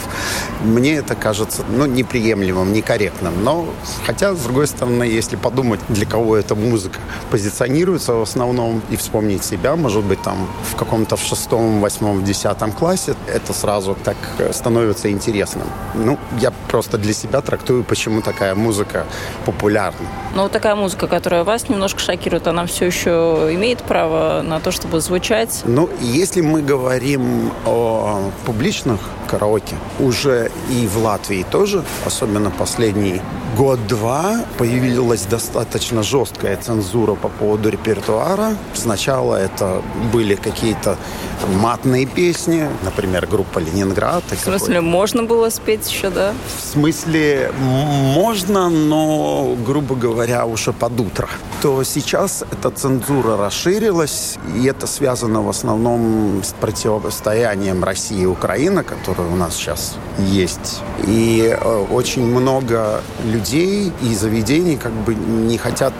Мне 0.62 0.96
это 0.96 1.14
кажется 1.14 1.64
ну, 1.68 1.86
неприемлемым, 1.86 2.72
некорректным. 2.72 3.44
Но, 3.44 3.66
хотя, 4.06 4.34
с 4.34 4.40
другой 4.40 4.66
стороны, 4.66 5.04
если 5.04 5.36
подумать, 5.36 5.80
для 5.88 6.06
кого 6.06 6.36
эта 6.36 6.54
музыка 6.54 6.98
позиционируется 7.30 8.14
в 8.14 8.22
основном, 8.22 8.82
и 8.90 8.96
вспомнить 8.96 9.44
себя, 9.44 9.76
может 9.76 10.04
быть, 10.04 10.22
там 10.22 10.48
в 10.72 10.76
каком-то 10.76 11.16
в 11.16 11.22
шестом, 11.22 11.80
восьмом, 11.80 12.24
десятом 12.24 12.72
классе, 12.72 13.14
это 13.26 13.52
сразу 13.52 13.96
так 14.04 14.16
становится 14.52 15.10
интересным. 15.10 15.66
Ну, 15.94 16.18
я 16.40 16.52
просто 16.68 16.98
для 16.98 17.12
себя 17.12 17.40
трактую, 17.40 17.84
почему 17.84 18.22
такая 18.22 18.54
музыка 18.54 19.06
популярна. 19.46 20.06
Но 20.34 20.42
вот 20.42 20.52
такая 20.52 20.74
музыка, 20.74 21.06
которая 21.06 21.44
вас 21.44 21.68
немножко 21.68 22.00
шокирует, 22.00 22.46
она 22.46 22.66
все 22.66 22.86
еще 22.86 23.50
имеет 23.52 23.82
право 23.82 24.42
на 24.42 24.60
то, 24.60 24.70
чтобы 24.70 25.00
звучать? 25.00 25.62
Ну, 25.64 25.88
если 26.00 26.40
мы 26.40 26.62
говорим 26.62 27.27
о 27.66 28.30
публичных 28.46 29.00
караоке, 29.26 29.76
уже 30.00 30.50
и 30.70 30.86
в 30.86 30.98
Латвии 30.98 31.44
тоже, 31.50 31.84
особенно 32.06 32.50
последний 32.50 33.20
год-два, 33.58 34.44
появилась 34.56 35.22
достаточно 35.22 36.04
жесткая 36.04 36.56
цензура 36.56 37.14
по 37.14 37.28
поводу 37.28 37.70
репертуара. 37.70 38.56
Сначала 38.72 39.34
это 39.34 39.82
были 40.12 40.36
какие-то 40.36 40.96
матные 41.60 42.06
песни, 42.06 42.68
например, 42.84 43.26
группа 43.26 43.58
«Ленинград». 43.58 44.22
В 44.30 44.38
смысле, 44.38 44.80
можно 44.80 45.24
было 45.24 45.50
спеть 45.50 45.90
еще, 45.90 46.10
да? 46.10 46.34
В 46.56 46.72
смысле, 46.72 47.52
можно, 47.58 48.68
но, 48.70 49.56
грубо 49.66 49.96
говоря, 49.96 50.46
уже 50.46 50.72
под 50.72 51.00
утро. 51.00 51.28
То 51.60 51.82
сейчас 51.82 52.44
эта 52.52 52.70
цензура 52.70 53.36
расширилась, 53.36 54.36
и 54.54 54.66
это 54.66 54.86
связано 54.86 55.42
в 55.42 55.48
основном 55.48 56.42
с 56.44 56.52
противостоянием 56.52 57.82
России 57.82 58.22
и 58.22 58.26
Украины, 58.26 58.84
которое 58.84 59.28
у 59.28 59.34
нас 59.34 59.56
сейчас 59.56 59.96
есть. 60.18 60.82
И 61.06 61.56
э, 61.60 61.86
очень 61.90 62.24
много 62.24 63.00
людей 63.24 63.47
людей 63.48 63.92
и 64.02 64.14
заведений 64.14 64.76
как 64.76 64.92
бы 64.92 65.14
не 65.14 65.56
хотят 65.56 65.92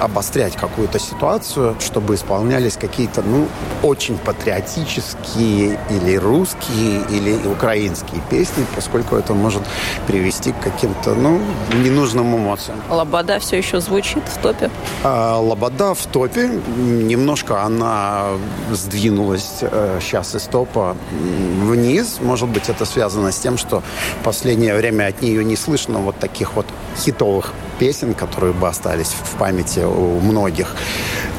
обострять 0.00 0.56
какую-то 0.56 0.98
ситуацию, 0.98 1.76
чтобы 1.80 2.14
исполнялись 2.14 2.76
какие-то, 2.76 3.22
ну, 3.22 3.46
очень 3.82 4.16
патриотические 4.18 5.78
или 5.90 6.16
русские, 6.16 7.02
или 7.10 7.46
украинские 7.46 8.20
песни, 8.30 8.64
поскольку 8.74 9.16
это 9.16 9.34
может 9.34 9.62
привести 10.06 10.52
к 10.52 10.60
каким-то, 10.60 11.14
ну, 11.14 11.40
ненужным 11.84 12.36
эмоциям. 12.36 12.78
Лобода 12.88 13.38
все 13.38 13.58
еще 13.58 13.80
звучит 13.80 14.22
в 14.26 14.38
топе? 14.42 14.70
А, 15.04 15.38
Лобода 15.38 15.94
в 15.94 16.06
топе. 16.06 16.48
Немножко 16.76 17.62
она 17.62 18.28
сдвинулась 18.72 19.58
э, 19.60 19.98
сейчас 20.00 20.34
из 20.34 20.42
топа 20.44 20.96
вниз. 21.10 22.18
Может 22.22 22.48
быть, 22.48 22.68
это 22.68 22.84
связано 22.84 23.30
с 23.30 23.38
тем, 23.38 23.58
что 23.58 23.82
в 24.20 24.24
последнее 24.24 24.74
время 24.74 25.08
от 25.08 25.22
нее 25.22 25.44
не 25.44 25.56
слышно 25.56 25.98
вот 25.98 26.18
таких 26.18 26.54
вот 26.54 26.66
хитовых 26.96 27.52
песен, 27.78 28.14
которые 28.14 28.52
бы 28.52 28.68
остались 28.68 29.08
в 29.08 29.36
памяти 29.38 29.80
у 29.80 30.20
многих. 30.20 30.74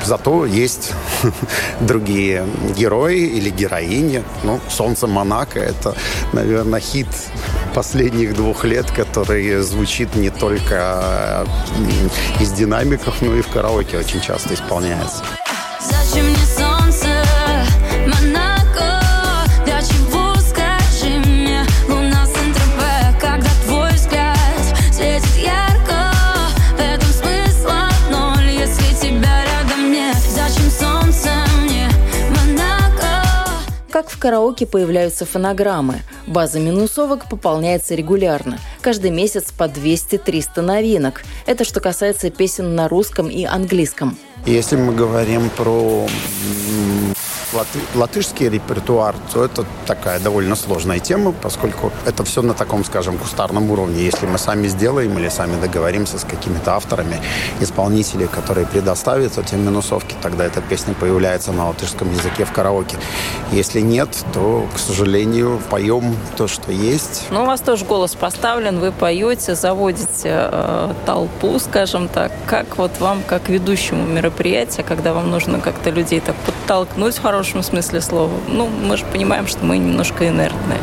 Зато 0.03 0.45
есть 0.45 0.93
другие 1.81 2.45
герои 2.77 3.19
или 3.19 3.49
героини. 3.49 4.23
Ну, 4.43 4.59
«Солнце 4.69 5.07
Монако»— 5.07 5.59
это, 5.59 5.95
наверное, 6.33 6.79
хит 6.79 7.07
последних 7.75 8.33
двух 8.35 8.63
лет, 8.63 8.89
который 8.91 9.61
звучит 9.61 10.15
не 10.15 10.29
только 10.29 11.45
из 12.39 12.51
динамиков, 12.53 13.21
но 13.21 13.35
и 13.35 13.41
в 13.41 13.47
караоке 13.47 13.97
очень 13.97 14.21
часто 14.21 14.53
исполняется. 14.53 15.23
Зачем 15.81 16.25
мне 16.25 16.68
караоке 34.19 34.65
появляются 34.65 35.25
фонограммы. 35.25 36.01
База 36.27 36.59
минусовок 36.59 37.29
пополняется 37.29 37.95
регулярно. 37.95 38.59
Каждый 38.81 39.11
месяц 39.11 39.51
по 39.51 39.63
200-300 39.63 40.61
новинок. 40.61 41.23
Это 41.45 41.63
что 41.63 41.79
касается 41.79 42.29
песен 42.29 42.75
на 42.75 42.87
русском 42.87 43.29
и 43.29 43.45
английском. 43.45 44.17
Если 44.45 44.75
мы 44.75 44.93
говорим 44.93 45.49
про 45.49 46.07
латы- 47.53 47.79
латышский 47.95 48.49
репертуар, 48.49 49.15
то 49.33 49.43
это 49.43 49.65
такая 49.85 50.19
довольно 50.19 50.55
сложная 50.55 50.99
тема, 50.99 51.31
поскольку 51.31 51.91
это 52.05 52.23
все 52.23 52.41
на 52.41 52.53
таком, 52.53 52.83
скажем, 52.85 53.17
кустарном 53.17 53.69
уровне. 53.71 54.03
Если 54.03 54.25
мы 54.25 54.37
сами 54.37 54.67
сделаем 54.67 55.17
или 55.17 55.29
сами 55.29 55.59
договоримся 55.59 56.19
с 56.19 56.23
какими-то 56.23 56.75
авторами, 56.75 57.19
исполнителей, 57.59 58.27
которые 58.27 58.65
предоставят 58.65 59.37
эти 59.37 59.55
минусовки, 59.55 60.15
тогда 60.21 60.45
эта 60.45 60.61
песня 60.61 60.93
появляется 60.93 61.51
на 61.51 61.67
латышском 61.67 62.11
языке 62.11 62.45
в 62.45 62.51
караоке. 62.51 62.97
Если 63.51 63.81
нет, 63.81 64.09
то, 64.33 64.67
к 64.73 64.79
сожалению, 64.79 65.61
поем 65.69 66.15
то, 66.37 66.47
что 66.47 66.71
есть. 66.71 67.27
Ну, 67.29 67.43
у 67.43 67.45
вас 67.45 67.61
тоже 67.61 67.85
голос 67.85 68.15
поставлен, 68.15 68.79
вы 68.79 68.91
поете, 68.91 69.55
заводите 69.55 70.49
э, 70.51 70.93
толпу, 71.05 71.59
скажем 71.59 72.07
так. 72.07 72.31
Как 72.47 72.77
вот 72.77 72.91
вам, 72.99 73.23
как 73.25 73.49
ведущему 73.49 74.05
мероприятия, 74.05 74.83
когда 74.83 75.13
вам 75.13 75.29
нужно 75.29 75.59
как-то 75.59 75.89
людей 75.89 76.19
так 76.19 76.35
подтолкнуть 76.45 77.17
в 77.17 77.25
хорошем 77.39 77.63
смысле 77.63 78.01
слова? 78.01 78.33
Ну, 78.49 78.67
мы 78.67 78.97
же 78.97 79.05
понимаем, 79.05 79.47
что 79.47 79.63
мы 79.63 79.77
немножко 79.77 80.27
инертные. 80.27 80.79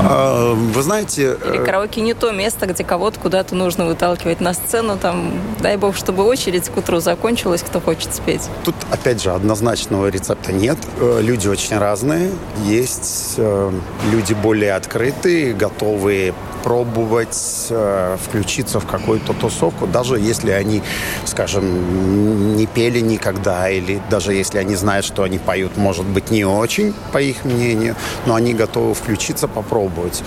А, 0.00 0.54
Вы 0.54 0.82
знаете... 0.82 1.36
Или 1.44 1.58
э, 1.58 1.64
караоке 1.64 2.00
не 2.00 2.14
то 2.14 2.32
место, 2.32 2.64
где 2.64 2.82
кого-то 2.82 3.20
куда-то 3.20 3.54
нужно 3.54 3.84
выталкивать 3.84 4.40
на 4.40 4.54
сцену. 4.54 4.96
Там, 4.96 5.32
дай 5.60 5.76
бог, 5.76 5.94
чтобы 5.94 6.24
очередь 6.24 6.70
к 6.70 6.76
утру 6.78 7.00
закончилась, 7.00 7.62
кто 7.62 7.80
хочет 7.80 8.14
спеть. 8.14 8.48
Тут, 8.64 8.74
опять 8.90 9.22
же, 9.22 9.32
однозначного 9.32 10.06
рецепта 10.08 10.50
нет. 10.50 10.78
Э, 10.98 11.20
Люди 11.20 11.46
очень 11.46 11.76
разные. 11.76 12.30
Есть 12.64 13.34
э, 13.36 13.70
люди 14.10 14.32
более 14.32 14.72
открытые, 14.72 15.52
готовые 15.52 16.32
пробовать 16.66 17.68
э, 17.70 18.16
включиться 18.20 18.80
в 18.80 18.86
какую-то 18.86 19.32
тусовку, 19.34 19.86
даже 19.86 20.18
если 20.18 20.50
они, 20.50 20.82
скажем, 21.24 22.56
не 22.56 22.66
пели 22.66 22.98
никогда, 22.98 23.70
или 23.70 24.02
даже 24.10 24.34
если 24.34 24.58
они 24.58 24.74
знают, 24.74 25.06
что 25.06 25.22
они 25.22 25.38
поют, 25.38 25.76
может 25.76 26.04
быть, 26.04 26.32
не 26.32 26.44
очень, 26.44 26.92
по 27.12 27.18
их 27.18 27.44
мнению, 27.44 27.94
но 28.26 28.34
они 28.34 28.52
готовы 28.52 28.94
включиться, 28.94 29.46
попробовать. 29.46 30.24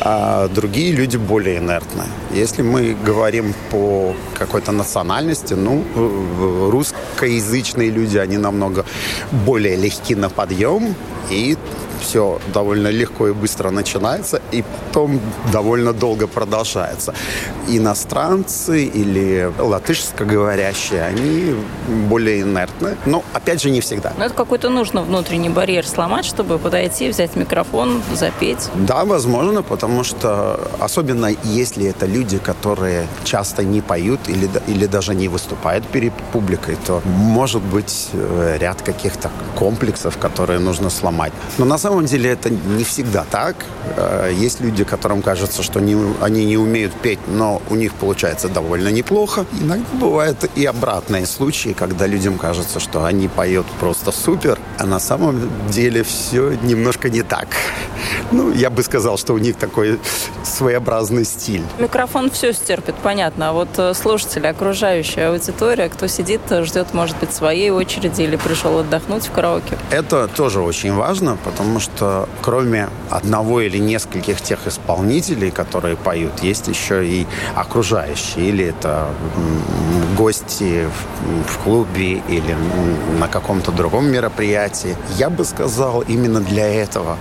А 0.00 0.48
другие 0.48 0.92
люди 0.92 1.18
более 1.18 1.58
инертны. 1.58 2.04
Если 2.30 2.62
мы 2.62 2.96
говорим 3.06 3.54
по 3.70 4.14
какой-то 4.38 4.72
национальности, 4.72 5.52
ну, 5.52 5.84
э, 5.94 6.70
русскоязычные 6.70 7.90
люди, 7.90 8.16
они 8.16 8.38
намного 8.38 8.86
более 9.44 9.76
легки 9.76 10.14
на 10.14 10.30
подъем, 10.30 10.94
и 11.28 11.58
все 12.02 12.38
довольно 12.52 12.88
легко 12.88 13.28
и 13.28 13.32
быстро 13.32 13.70
начинается, 13.70 14.40
и 14.50 14.62
потом 14.62 15.20
довольно 15.52 15.92
долго 15.92 16.26
продолжается. 16.26 17.14
Иностранцы 17.68 18.84
или 18.84 19.50
латышскоговорящие, 19.58 21.02
они 21.02 21.54
более 22.08 22.42
инертны. 22.42 22.96
Но, 23.06 23.22
опять 23.32 23.62
же, 23.62 23.70
не 23.70 23.80
всегда. 23.80 24.12
Но 24.18 24.24
это 24.24 24.34
какой-то 24.34 24.68
нужно 24.68 25.02
внутренний 25.02 25.48
барьер 25.48 25.86
сломать, 25.86 26.24
чтобы 26.24 26.58
подойти, 26.58 27.08
взять 27.08 27.36
микрофон, 27.36 28.02
запеть. 28.14 28.68
Да, 28.74 29.04
возможно, 29.04 29.62
потому 29.62 30.04
что 30.04 30.60
особенно 30.80 31.30
если 31.44 31.86
это 31.86 32.06
люди, 32.06 32.38
которые 32.38 33.06
часто 33.24 33.64
не 33.64 33.80
поют 33.80 34.28
или, 34.28 34.48
или 34.66 34.86
даже 34.86 35.14
не 35.14 35.28
выступают 35.28 35.86
перед 35.86 36.12
публикой, 36.32 36.76
то 36.86 37.00
может 37.04 37.62
быть 37.62 38.08
э, 38.12 38.58
ряд 38.60 38.82
каких-то 38.82 39.30
комплексов, 39.58 40.18
которые 40.18 40.58
нужно 40.58 40.90
сломать. 40.90 41.32
Но 41.58 41.64
на 41.64 41.78
самом 41.78 41.91
деле 42.00 42.30
это 42.30 42.48
не 42.50 42.84
всегда 42.84 43.24
так. 43.30 43.56
Э, 43.96 44.32
Есть 44.34 44.60
люди, 44.60 44.84
которым 44.84 45.20
кажется, 45.22 45.62
что 45.62 45.80
не- 45.80 46.14
они 46.22 46.44
не 46.46 46.56
умеют 46.56 46.92
петь, 46.94 47.18
но 47.28 47.60
у 47.70 47.74
них 47.74 47.92
получается 47.94 48.48
довольно 48.48 48.88
неплохо. 48.88 49.44
Иногда 49.60 49.84
бывают 50.00 50.38
и 50.54 50.64
обратные 50.64 51.26
случаи, 51.26 51.74
когда 51.78 52.06
людям 52.06 52.38
кажется, 52.38 52.80
что 52.80 53.04
они 53.04 53.28
поют 53.28 53.66
просто 53.80 54.10
супер, 54.12 54.58
а 54.78 54.86
на 54.86 54.98
самом 55.00 55.50
деле 55.70 56.02
все 56.02 56.52
немножко 56.62 57.10
не 57.10 57.22
так. 57.22 57.48
Ну, 58.32 58.50
я 58.52 58.70
бы 58.70 58.82
сказал, 58.82 59.18
что 59.18 59.34
у 59.34 59.38
них 59.38 59.56
такой 59.56 59.98
своеобразный 60.44 61.24
стиль. 61.24 61.62
Микрофон 61.78 62.30
все 62.30 62.52
стерпит, 62.52 62.94
понятно. 63.02 63.50
А 63.50 63.52
вот 63.52 63.68
э, 63.78 63.94
слушатели, 63.94 64.46
окружающая 64.46 65.28
аудитория, 65.28 65.88
кто 65.88 66.06
сидит, 66.06 66.40
ждет, 66.62 66.94
может 66.94 67.16
быть, 67.18 67.32
своей 67.32 67.70
очереди 67.70 68.22
или 68.22 68.36
пришел 68.36 68.78
отдохнуть 68.78 69.26
в 69.26 69.30
караоке. 69.32 69.78
Это 69.90 70.28
тоже 70.28 70.60
очень 70.60 70.92
важно, 70.94 71.36
потому 71.44 71.71
что 71.80 72.28
кроме 72.42 72.88
одного 73.10 73.60
или 73.60 73.78
нескольких 73.78 74.40
тех 74.40 74.66
исполнителей, 74.66 75.50
которые 75.50 75.96
поют, 75.96 76.40
есть 76.40 76.68
еще 76.68 77.06
и 77.06 77.26
окружающие. 77.54 78.48
Или 78.48 78.66
это 78.66 79.08
гости 80.16 80.88
в, 81.46 81.58
клубе 81.62 82.22
или 82.28 82.56
на 83.18 83.28
каком-то 83.28 83.70
другом 83.70 84.10
мероприятии. 84.10 84.96
Я 85.16 85.30
бы 85.30 85.44
сказал, 85.44 86.00
именно 86.02 86.40
для 86.40 86.68
этого 86.68 87.16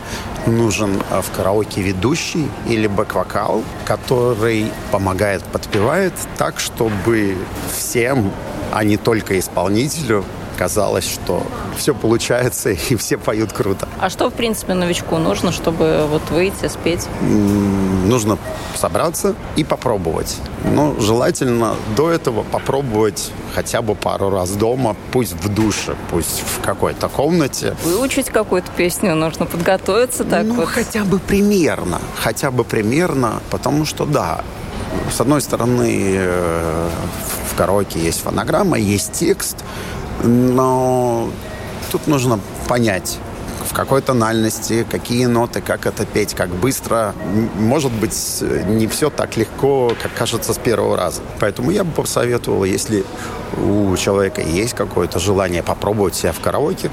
нужен 0.48 1.02
э, 1.10 1.22
в 1.22 1.36
караоке 1.36 1.82
ведущий 1.82 2.48
или 2.68 2.88
бэк-вокал, 2.88 3.64
который 3.86 4.72
помогает, 4.92 5.44
подпевает 5.44 6.14
так, 6.38 6.60
чтобы 6.60 7.38
всем, 7.78 8.32
а 8.72 8.84
не 8.84 8.98
только 8.98 9.38
исполнителю, 9.38 10.24
казалось, 10.58 11.06
что 11.06 11.44
все 11.78 11.94
получается 11.94 12.70
и 12.90 12.96
все 12.96 13.18
поют 13.18 13.54
круто. 13.54 13.88
А 14.00 14.10
что, 14.10 14.30
в 14.30 14.34
принципе, 14.34 14.74
новичку 14.74 15.18
нужно, 15.18 15.52
чтобы 15.52 16.06
вот 16.10 16.30
выйти, 16.30 16.68
спеть? 16.68 17.08
Нужно 17.22 18.38
собраться 18.76 19.36
и 19.56 19.64
попробовать. 19.64 20.38
Но 20.64 20.96
желательно 21.00 21.76
до 21.96 22.12
этого 22.12 22.44
попробовать 22.44 23.32
хотя 23.54 23.82
бы 23.82 23.96
пару 23.96 24.30
раз 24.30 24.52
дома, 24.52 24.96
пусть 25.12 25.34
в 25.34 25.50
душе, 25.50 25.96
пусть 26.10 26.42
в 26.42 26.62
какой-то 26.62 27.10
комнате. 27.10 27.76
Выучить 27.84 28.30
какую-то 28.30 28.72
песню 28.72 29.16
нужно, 29.16 29.46
подготовиться 29.46 30.24
так 30.24 30.46
ну, 30.46 30.56
вот. 30.56 30.70
хотя 30.70 31.04
бы 31.04 31.20
примерно. 31.20 32.00
Хотя 32.16 32.52
бы 32.52 32.64
примерно, 32.64 33.42
потому 33.50 33.86
что, 33.86 34.06
да, 34.06 34.42
с 35.12 35.22
одной 35.22 35.42
стороны, 35.42 36.14
э, 36.16 36.90
в 37.52 37.56
караоке 37.56 38.00
есть 38.00 38.22
фонограмма, 38.22 38.78
есть 38.78 39.14
текст, 39.14 39.58
но 40.24 41.30
тут 41.92 42.08
нужно 42.08 42.40
понять, 42.68 43.20
в 43.68 43.74
какой 43.74 44.02
тональности, 44.02 44.86
какие 44.90 45.26
ноты, 45.26 45.62
как 45.62 45.86
это 45.86 46.06
петь, 46.06 46.34
как 46.34 46.50
быстро. 46.50 47.14
Может 47.58 47.92
быть, 47.92 48.44
не 48.68 48.88
все 48.88 49.10
так 49.10 49.38
легко, 49.38 49.94
как 50.02 50.14
кажется 50.14 50.54
с 50.54 50.58
первого 50.58 50.98
раза. 50.98 51.22
Поэтому 51.40 51.72
я 51.72 51.84
бы 51.84 51.92
посоветовал, 51.92 52.64
если 52.64 53.06
у 53.58 53.96
человека 53.98 54.42
есть 54.42 54.74
какое-то 54.74 55.20
желание 55.20 55.64
попробовать 55.64 56.16
себя 56.16 56.32
в 56.34 56.40
караоке, 56.40 56.90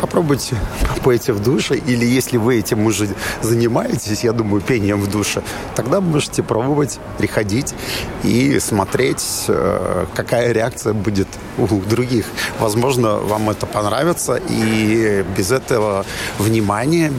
попробуйте 0.00 0.56
попойте 0.94 1.32
в 1.32 1.42
душе, 1.42 1.76
или 1.76 2.04
если 2.04 2.36
вы 2.36 2.58
этим 2.58 2.86
уже 2.86 3.08
занимаетесь, 3.42 4.24
я 4.24 4.32
думаю, 4.32 4.60
пением 4.60 5.00
в 5.00 5.10
душе, 5.10 5.42
тогда 5.74 6.00
можете 6.00 6.42
пробовать 6.42 6.98
приходить 7.18 7.74
и 8.22 8.58
смотреть, 8.60 9.44
э, 9.48 10.06
какая 10.14 10.52
реакция 10.52 10.92
будет 10.92 11.28
у 11.58 11.66
других. 11.80 12.26
Возможно, 12.58 13.16
вам 13.16 13.50
это 13.50 13.66
понравится, 13.66 14.40
и 14.48 15.24
без 15.36 15.52
этого 15.52 16.04
внимания 16.38 17.12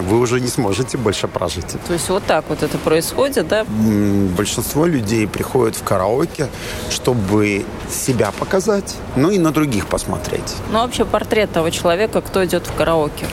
вы 0.00 0.18
уже 0.18 0.40
не 0.40 0.48
сможете 0.48 0.98
больше 0.98 1.28
прожить. 1.28 1.76
То 1.86 1.92
есть 1.92 2.08
вот 2.08 2.24
так 2.24 2.44
вот 2.48 2.62
это 2.62 2.78
происходит, 2.78 3.48
да? 3.48 3.64
Большинство 4.36 4.86
людей 4.86 5.26
приходят 5.26 5.76
в 5.76 5.82
караоке, 5.82 6.48
чтобы 6.90 7.64
себя 7.90 8.32
показать, 8.38 8.96
ну 9.16 9.30
и 9.30 9.38
на 9.38 9.50
других 9.50 9.86
посмотреть. 9.86 10.54
Ну, 10.72 10.78
вообще 10.78 11.04
портрет 11.04 11.52
того 11.52 11.70
человека, 11.70 11.93
кто 12.20 12.44
идет 12.44 12.66
в 12.66 12.74
караоке. 12.74 13.26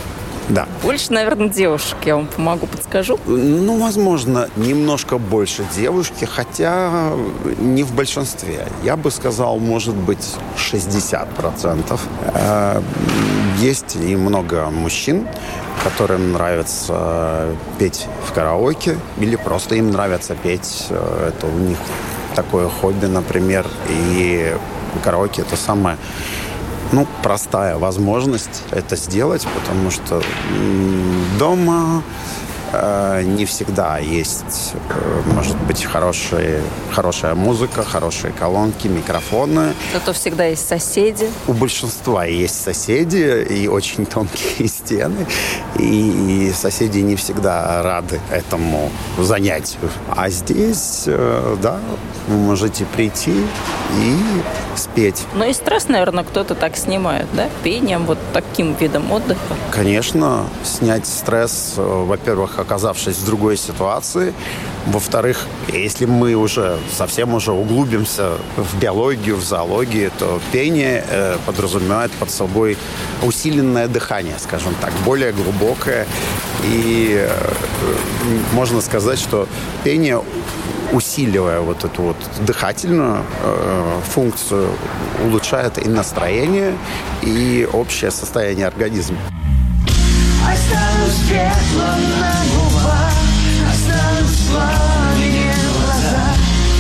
Да. 0.49 0.67
Больше, 0.83 1.13
наверное, 1.13 1.47
девушек, 1.47 1.97
я 2.05 2.15
вам 2.15 2.27
помогу, 2.27 2.67
подскажу. 2.67 3.17
Ну, 3.25 3.81
возможно, 3.81 4.49
немножко 4.57 5.17
больше 5.17 5.65
девушки, 5.75 6.25
хотя 6.25 7.11
не 7.59 7.83
в 7.83 7.93
большинстве. 7.93 8.67
Я 8.83 8.97
бы 8.97 9.11
сказал, 9.11 9.59
может 9.59 9.95
быть, 9.95 10.35
60%. 10.57 11.99
Э, 12.33 12.81
Есть 13.59 13.95
и 13.95 14.15
много 14.15 14.69
мужчин, 14.69 15.27
которым 15.83 16.33
нравится 16.33 17.55
петь 17.79 18.07
в 18.27 18.33
караоке, 18.33 18.97
или 19.19 19.35
просто 19.37 19.75
им 19.75 19.91
нравится 19.91 20.35
петь. 20.35 20.87
Э, 20.89 21.29
Это 21.29 21.47
у 21.47 21.57
них 21.59 21.77
такое 22.35 22.67
хобби, 22.67 23.05
например. 23.05 23.65
И 23.89 24.53
караоке 25.03 25.41
это 25.41 25.55
самое 25.55 25.97
ну, 26.91 27.07
простая 27.23 27.77
возможность 27.77 28.63
это 28.71 28.95
сделать, 28.95 29.47
потому 29.55 29.91
что 29.91 30.21
дома 31.39 32.03
э, 32.73 33.23
не 33.23 33.45
всегда 33.45 33.97
есть, 33.97 34.73
э, 34.89 35.21
может 35.33 35.57
быть, 35.63 35.83
хорошие, 35.83 36.61
хорошая 36.91 37.35
музыка, 37.35 37.83
хорошие 37.83 38.33
колонки, 38.33 38.87
микрофоны. 38.87 39.73
Зато 39.93 40.13
всегда 40.13 40.45
есть 40.45 40.67
соседи. 40.67 41.29
У 41.47 41.53
большинства 41.53 42.25
есть 42.25 42.61
соседи 42.61 43.45
и 43.49 43.67
очень 43.67 44.05
тонкие 44.05 44.67
стены, 44.67 45.25
и, 45.79 46.49
и 46.49 46.53
соседи 46.53 46.99
не 46.99 47.15
всегда 47.15 47.81
рады 47.83 48.19
этому 48.31 48.91
занятию. 49.17 49.89
А 50.09 50.29
здесь, 50.29 51.03
э, 51.05 51.57
да, 51.61 51.79
вы 52.27 52.35
можете 52.37 52.85
прийти 52.85 53.45
и 53.99 54.15
спеть. 54.75 55.23
Но 55.35 55.45
и 55.45 55.53
стресс, 55.53 55.87
наверное, 55.87 56.23
кто-то 56.23 56.55
так 56.55 56.77
снимает, 56.77 57.27
да? 57.33 57.49
Пением, 57.63 58.05
вот 58.05 58.17
таким 58.33 58.73
видом 58.75 59.11
отдыха. 59.11 59.39
Конечно, 59.71 60.45
снять 60.63 61.05
стресс, 61.07 61.75
э, 61.77 61.81
во-первых, 61.81 62.59
оказавшись 62.59 63.17
в 63.17 63.25
другой 63.25 63.57
ситуации. 63.57 64.33
Во-вторых, 64.87 65.45
если 65.71 66.05
мы 66.05 66.33
уже 66.33 66.77
совсем 66.91 67.33
уже 67.33 67.51
углубимся 67.51 68.31
в 68.57 68.79
биологию, 68.79 69.35
в 69.35 69.43
зоологию, 69.43 70.11
то 70.17 70.39
пение 70.51 71.05
э, 71.07 71.37
подразумевает 71.45 72.11
под 72.13 72.31
собой 72.31 72.77
усиленное 73.21 73.87
дыхание, 73.87 74.35
скажем 74.39 74.73
так, 74.81 74.91
более 75.05 75.33
глубокое. 75.33 76.07
И 76.63 77.15
э, 77.15 77.29
можно 78.53 78.81
сказать, 78.81 79.19
что 79.19 79.47
пение 79.83 80.21
усиливая 80.91 81.61
вот 81.61 81.83
эту 81.83 82.01
вот 82.01 82.17
дыхательную 82.45 83.23
э, 83.43 83.99
функцию, 84.05 84.69
улучшает 85.23 85.77
и 85.83 85.89
настроение, 85.89 86.73
и 87.21 87.67
общее 87.71 88.11
состояние 88.11 88.67
организма. 88.67 89.17
Останусь 90.41 91.21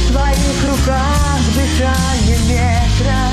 В 0.07 0.11
твоих 0.11 0.69
руках 0.69 1.39
дыхание 1.55 2.37
ветра 2.47 3.30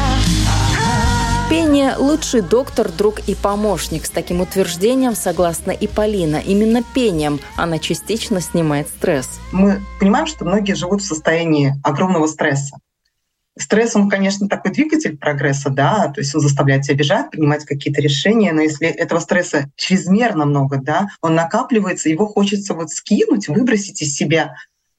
Пение– 1.50 1.96
лучший 1.98 2.42
доктор, 2.42 2.92
друг 2.92 3.26
и 3.26 3.34
помощник. 3.34 4.04
С 4.04 4.10
таким 4.10 4.42
утверждением 4.42 5.14
согласна 5.14 5.70
и 5.70 5.86
Полина. 5.86 6.36
Именно 6.36 6.82
пением 6.94 7.40
она 7.56 7.78
частично 7.78 8.42
снимает 8.42 8.86
стресс. 8.88 9.40
Мы 9.50 9.80
понимаем, 9.98 10.26
что 10.26 10.44
многие 10.44 10.74
живут 10.74 11.00
в 11.00 11.06
состоянии 11.06 11.72
огромного 11.82 12.26
стресса. 12.26 12.76
Стресс, 13.58 13.96
он, 13.96 14.10
конечно, 14.10 14.46
такой 14.46 14.72
двигатель 14.72 15.16
прогресса, 15.16 15.70
да, 15.70 16.12
то 16.14 16.20
есть 16.20 16.34
он 16.34 16.42
заставляет 16.42 16.82
тебя 16.82 16.96
бежать, 16.98 17.30
принимать 17.30 17.64
какие-то 17.64 18.02
решения, 18.02 18.52
но 18.52 18.60
если 18.60 18.86
этого 18.86 19.18
стресса 19.18 19.70
чрезмерно 19.74 20.44
много, 20.44 20.76
да, 20.76 21.08
он 21.22 21.34
накапливается, 21.34 22.10
его 22.10 22.26
хочется 22.26 22.74
вот 22.74 22.90
скинуть, 22.90 23.48
выбросить 23.48 24.02
из 24.02 24.14
себя, 24.14 24.54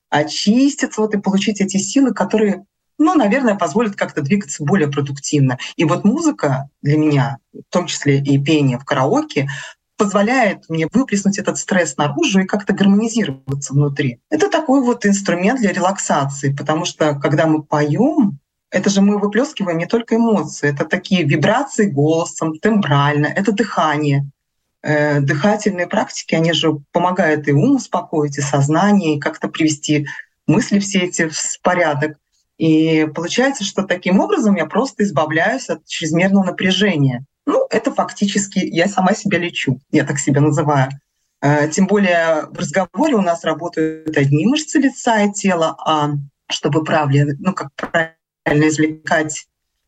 очиститься 0.10 1.00
вот 1.00 1.14
и 1.14 1.20
получить 1.20 1.62
эти 1.62 1.78
силы, 1.78 2.12
которые, 2.12 2.66
ну, 3.00 3.16
наверное, 3.16 3.56
позволят 3.56 3.96
как-то 3.96 4.22
двигаться 4.22 4.64
более 4.64 4.90
продуктивно. 4.90 5.58
И 5.78 5.86
вот 5.86 6.04
музыка 6.04 6.70
для 6.82 6.98
меня, 6.98 7.38
в 7.54 7.72
том 7.72 7.88
числе 7.88 8.20
и 8.20 8.38
пение 8.38 8.78
в 8.78 8.86
караоке, 8.86 9.50
позволяет 9.98 10.70
мне 10.70 10.88
выплеснуть 10.92 11.40
этот 11.40 11.58
стресс 11.58 11.98
наружу 11.98 12.40
и 12.42 12.46
как-то 12.46 12.74
гармонизироваться 12.74 13.74
внутри. 13.74 14.20
Это 14.30 14.50
такой 14.50 14.82
вот 14.82 15.06
инструмент 15.06 15.60
для 15.60 15.74
релаксации, 15.74 16.56
потому 16.56 16.86
что 16.86 17.16
когда 17.16 17.48
мы 17.48 17.64
поем, 17.64 18.40
это 18.72 18.90
же 18.90 19.02
мы 19.02 19.18
выплескиваем 19.18 19.78
не 19.78 19.88
только 19.88 20.16
эмоции, 20.16 20.70
это 20.70 20.86
такие 20.86 21.24
вибрации 21.24 21.90
голосом, 21.90 22.58
тембрально, 22.60 23.26
это 23.28 23.52
дыхание. 23.52 24.30
Э, 24.82 25.20
Дыхательные 25.20 25.88
практики, 25.88 26.36
они 26.36 26.54
же 26.54 26.80
помогают 26.92 27.48
и 27.48 27.52
ум 27.52 27.76
успокоить, 27.76 28.38
и 28.38 28.42
сознание, 28.42 29.16
и 29.16 29.20
как-то 29.20 29.50
привести 29.50 30.08
мысли 30.48 30.80
все 30.80 31.00
эти 31.00 31.28
в 31.28 31.62
порядок. 31.62 32.18
И 32.60 33.08
получается, 33.16 33.64
что 33.64 33.84
таким 33.84 34.20
образом 34.20 34.56
я 34.56 34.66
просто 34.66 35.04
избавляюсь 35.04 35.70
от 35.70 35.86
чрезмерного 35.86 36.44
напряжения. 36.44 37.26
Ну, 37.46 37.66
это 37.70 37.92
фактически 37.92 38.60
я 38.60 38.88
сама 38.88 39.14
себя 39.14 39.40
лечу, 39.40 39.80
я 39.92 40.06
так 40.06 40.20
себя 40.20 40.42
называю. 40.42 40.90
Э, 41.42 41.70
Тем 41.70 41.88
более 41.88 42.48
в 42.52 42.60
разговоре 42.60 43.16
у 43.16 43.22
нас 43.22 43.46
работают 43.46 44.16
одни 44.16 44.46
мышцы 44.46 44.78
лица 44.78 45.22
и 45.24 45.32
тела, 45.32 45.76
а 45.80 46.12
чтобы 46.52 46.84
правильно, 46.84 47.34
ну, 47.40 47.54
как 47.54 47.70
правильно 47.76 48.68
извлекать 48.68 49.48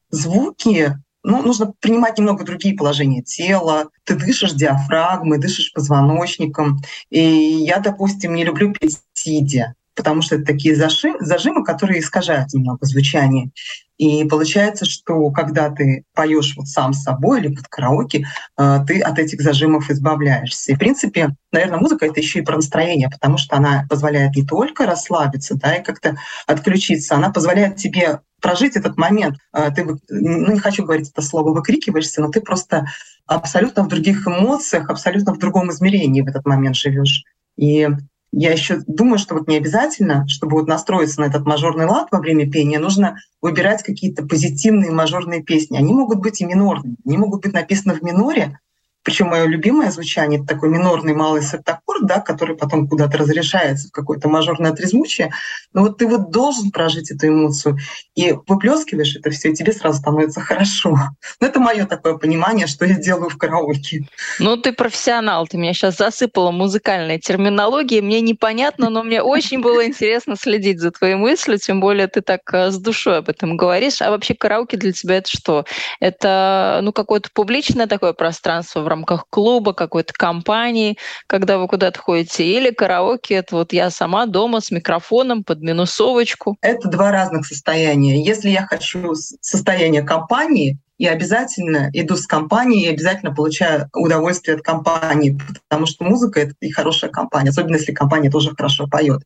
звуки, 0.09 0.95
ну, 1.23 1.43
нужно 1.43 1.73
принимать 1.81 2.17
немного 2.17 2.45
другие 2.45 2.75
положения 2.75 3.21
тела. 3.21 3.89
Ты 4.05 4.15
дышишь 4.15 4.53
диафрагмой, 4.53 5.39
дышишь 5.39 5.73
позвоночником. 5.73 6.79
И 7.09 7.19
я, 7.19 7.79
допустим, 7.79 8.33
не 8.33 8.45
люблю 8.45 8.73
петь 8.73 8.99
сидя, 9.13 9.75
потому 9.95 10.21
что 10.21 10.35
это 10.35 10.45
такие 10.45 10.75
зажимы, 10.75 11.17
зажимы, 11.19 11.63
которые 11.63 11.99
искажают 11.99 12.53
немного 12.53 12.85
звучание. 12.85 13.51
И 13.97 14.23
получается, 14.25 14.85
что 14.85 15.29
когда 15.29 15.69
ты 15.69 16.05
поешь 16.15 16.55
вот 16.57 16.67
сам 16.67 16.93
с 16.93 17.03
собой 17.03 17.39
или 17.39 17.53
под 17.53 17.67
караоке, 17.67 18.25
э, 18.57 18.77
ты 18.87 18.99
от 18.99 19.19
этих 19.19 19.41
зажимов 19.41 19.91
избавляешься. 19.91 20.71
И, 20.71 20.75
в 20.75 20.79
принципе, 20.79 21.35
наверное, 21.51 21.77
музыка— 21.77 22.05
это 22.07 22.19
еще 22.19 22.39
и 22.39 22.41
про 22.41 22.55
настроение, 22.55 23.09
потому 23.09 23.37
что 23.37 23.57
она 23.57 23.85
позволяет 23.87 24.35
не 24.35 24.43
только 24.43 24.87
расслабиться, 24.87 25.55
да, 25.55 25.75
и 25.75 25.83
как-то 25.83 26.15
отключиться, 26.47 27.15
она 27.15 27.29
позволяет 27.29 27.75
тебе 27.75 28.21
прожить 28.41 28.75
этот 28.75 28.97
момент. 28.97 29.37
Э, 29.53 29.69
Ты, 29.69 29.85
ну, 29.85 30.51
не 30.53 30.59
хочу 30.59 30.83
говорить 30.83 31.11
это 31.11 31.21
слово, 31.21 31.53
выкрикиваешься, 31.53 32.21
но 32.21 32.29
ты 32.29 32.41
просто 32.41 32.87
абсолютно 33.27 33.83
в 33.83 33.87
других 33.87 34.27
эмоциях, 34.27 34.89
абсолютно 34.89 35.33
в 35.33 35.37
другом 35.37 35.69
измерении 35.69 36.21
в 36.21 36.27
этот 36.27 36.45
момент 36.47 36.75
живешь. 36.75 37.23
И 37.55 37.87
я 38.31 38.51
еще 38.51 38.81
думаю, 38.87 39.17
что 39.17 39.35
вот 39.35 39.47
не 39.47 39.57
обязательно, 39.57 40.27
чтобы 40.27 40.57
вот 40.57 40.67
настроиться 40.67 41.19
на 41.19 41.25
этот 41.25 41.45
мажорный 41.45 41.85
лад 41.85 42.07
во 42.11 42.19
время 42.19 42.49
пения, 42.49 42.79
нужно 42.79 43.17
выбирать 43.41 43.83
какие-то 43.83 44.25
позитивные 44.25 44.91
мажорные 44.91 45.43
песни. 45.43 45.77
Они 45.77 45.93
могут 45.93 46.19
быть 46.19 46.41
и 46.41 46.45
минорные, 46.45 46.95
они 47.05 47.17
могут 47.17 47.41
быть 47.41 47.53
написаны 47.53 47.93
в 47.93 48.01
миноре, 48.01 48.59
причем 49.03 49.27
мое 49.27 49.45
любимое 49.45 49.89
звучание— 49.91 50.39
это 50.41 50.53
такой 50.53 50.69
минорный 50.69 51.13
малый 51.13 51.41
септаккорд, 51.41 52.05
да, 52.05 52.19
который 52.19 52.55
потом 52.55 52.87
куда-то 52.87 53.17
разрешается 53.17 53.87
в 53.87 53.91
какое-то 53.91 54.29
мажорное 54.29 54.73
трезвучие. 54.73 55.31
Но 55.73 55.81
вот 55.81 55.97
ты 55.97 56.07
вот 56.07 56.31
должен 56.31 56.71
прожить 56.71 57.11
эту 57.11 57.27
эмоцию 57.27 57.77
и 58.15 58.33
выплескиваешь 58.47 59.15
это 59.15 59.31
все, 59.31 59.49
и 59.49 59.55
тебе 59.55 59.73
сразу 59.73 59.99
становится 59.99 60.41
хорошо. 60.41 60.97
Ну, 61.39 61.47
это 61.47 61.59
мое 61.59 61.85
такое 61.85 62.17
понимание, 62.17 62.67
что 62.67 62.85
я 62.85 62.95
делаю 62.95 63.29
в 63.29 63.37
караоке. 63.37 64.05
Ну, 64.39 64.57
ты 64.57 64.71
профессионал, 64.71 65.47
ты 65.47 65.57
меня 65.57 65.73
сейчас 65.73 65.97
засыпала 65.97 66.51
музыкальной 66.51 67.19
терминологией. 67.19 68.01
Мне 68.01 68.21
непонятно, 68.21 68.89
но 68.89 69.03
мне 69.03 69.21
очень 69.21 69.61
было 69.61 69.85
интересно 69.85 70.35
следить 70.35 70.79
за 70.79 70.91
твоей 70.91 71.15
мыслью, 71.15 71.57
тем 71.57 71.79
более 71.79 72.07
ты 72.07 72.21
так 72.21 72.41
э, 72.53 72.69
с 72.69 72.77
душой 72.77 73.19
об 73.19 73.29
этом 73.29 73.57
говоришь. 73.57 74.01
А 74.01 74.11
вообще 74.11 74.35
караоке 74.35 74.77
для 74.77 74.91
тебя 74.91 75.17
это 75.17 75.29
что? 75.29 75.65
Это 75.99 76.79
ну, 76.83 76.93
какое-то 76.93 77.29
публичное 77.33 77.87
такое 77.87 78.13
пространство 78.13 78.81
в 78.81 78.90
рамках 78.91 79.25
клуба, 79.29 79.73
какой-то 79.73 80.13
компании, 80.13 80.97
когда 81.27 81.57
вы 81.57 81.67
куда-то 81.67 81.99
ходите? 81.99 82.45
Или 82.45 82.71
караоке— 82.71 83.33
это 83.35 83.55
вот 83.55 83.73
я 83.73 83.89
сама 83.89 84.25
дома 84.25 84.61
с 84.61 84.69
микрофоном 84.69 85.43
под 85.43 85.61
минусовочку? 85.61 86.57
Это 86.61 86.87
два 86.87 87.11
разных 87.11 87.45
состояния. 87.45 88.23
Если 88.23 88.49
я 88.49 88.65
хочу 88.65 89.15
состояние 89.41 90.03
компании, 90.03 90.77
и 90.97 91.07
обязательно 91.07 91.89
иду 91.93 92.15
с 92.15 92.27
компанией, 92.27 92.85
и 92.85 92.93
обязательно 92.93 93.33
получаю 93.33 93.89
удовольствие 93.91 94.55
от 94.57 94.61
компании, 94.61 95.35
потому 95.67 95.87
что 95.87 96.03
музыка— 96.03 96.39
это 96.41 96.53
и 96.61 96.69
хорошая 96.69 97.09
компания, 97.09 97.49
особенно 97.49 97.77
если 97.77 97.91
компания 97.91 98.29
тоже 98.29 98.51
хорошо 98.55 98.85
поет. 98.85 99.23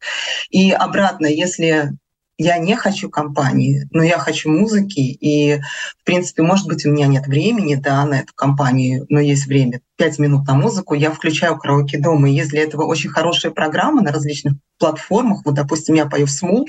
И 0.50 0.72
обратно, 0.72 1.26
если 1.26 1.92
я 2.38 2.58
не 2.58 2.76
хочу 2.76 3.10
компании, 3.10 3.88
но 3.92 4.04
я 4.04 4.18
хочу 4.18 4.50
музыки, 4.50 5.00
и, 5.00 5.62
в 6.00 6.04
принципе, 6.04 6.42
может 6.42 6.68
быть, 6.68 6.86
у 6.86 6.92
меня 6.92 7.08
нет 7.08 7.28
времени 7.28 7.76
да, 7.76 8.06
на 8.06 8.20
эту 8.20 8.34
компанию, 8.36 9.06
но 9.10 9.20
есть 9.20 9.46
время, 9.46 9.82
пять 9.96 10.20
минут 10.20 10.46
на 10.48 10.56
музыку, 10.56 10.94
я 10.94 11.12
включаю 11.12 11.58
караоке 11.58 11.98
дома. 11.98 12.30
И 12.30 12.34
если 12.34 12.60
этого 12.60 12.84
очень 12.84 13.10
хорошая 13.10 13.52
программа 13.52 14.02
на 14.02 14.12
различных 14.12 14.56
платформах, 14.78 15.46
вот, 15.46 15.56
допустим, 15.56 15.96
я 15.96 16.06
пою 16.06 16.26
в 16.26 16.32
СМУ, 16.32 16.66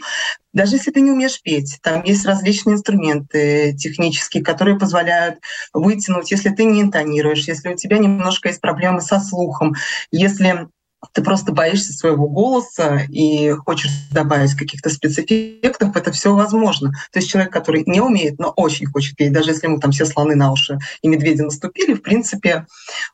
даже 0.53 0.77
если 0.77 0.93
ты 0.93 1.01
не 1.01 1.11
умеешь 1.11 1.43
петь, 1.43 1.79
там 1.83 2.05
есть 2.05 2.25
различные 2.25 2.75
инструменты 2.75 3.75
технические, 3.77 4.45
которые 4.45 4.79
позволяют 4.79 5.41
вытянуть, 5.73 6.31
если 6.31 6.51
ты 6.51 6.65
не 6.65 6.81
интонируешь, 6.81 7.49
если 7.49 7.71
у 7.71 7.77
тебя 7.77 7.99
немножко 7.99 8.49
есть 8.49 8.61
проблемы 8.61 9.01
со 9.01 9.19
слухом, 9.19 9.75
если 10.13 10.69
ты 11.13 11.23
просто 11.23 11.53
боишься 11.53 11.93
своего 11.93 12.29
голоса 12.29 13.03
и 13.09 13.51
хочешь 13.51 13.91
добавить 14.13 14.55
каких-то 14.55 14.91
спецэффектов, 14.91 15.97
это 15.97 16.13
все 16.13 16.35
возможно. 16.35 16.93
То 17.13 17.19
есть 17.19 17.31
человек, 17.31 17.53
который 17.53 17.85
не 17.87 18.01
умеет, 18.01 18.39
но 18.39 18.51
очень 18.57 18.87
хочет 18.87 19.17
петь, 19.17 19.33
даже 19.33 19.51
если 19.51 19.67
ему 19.67 19.79
там 19.79 19.93
все 19.93 20.07
слоны 20.07 20.35
на 20.35 20.53
уши 20.53 20.79
и 21.03 21.09
медведи 21.09 21.43
наступили, 21.43 21.95
в 21.95 22.03
принципе, 22.03 22.67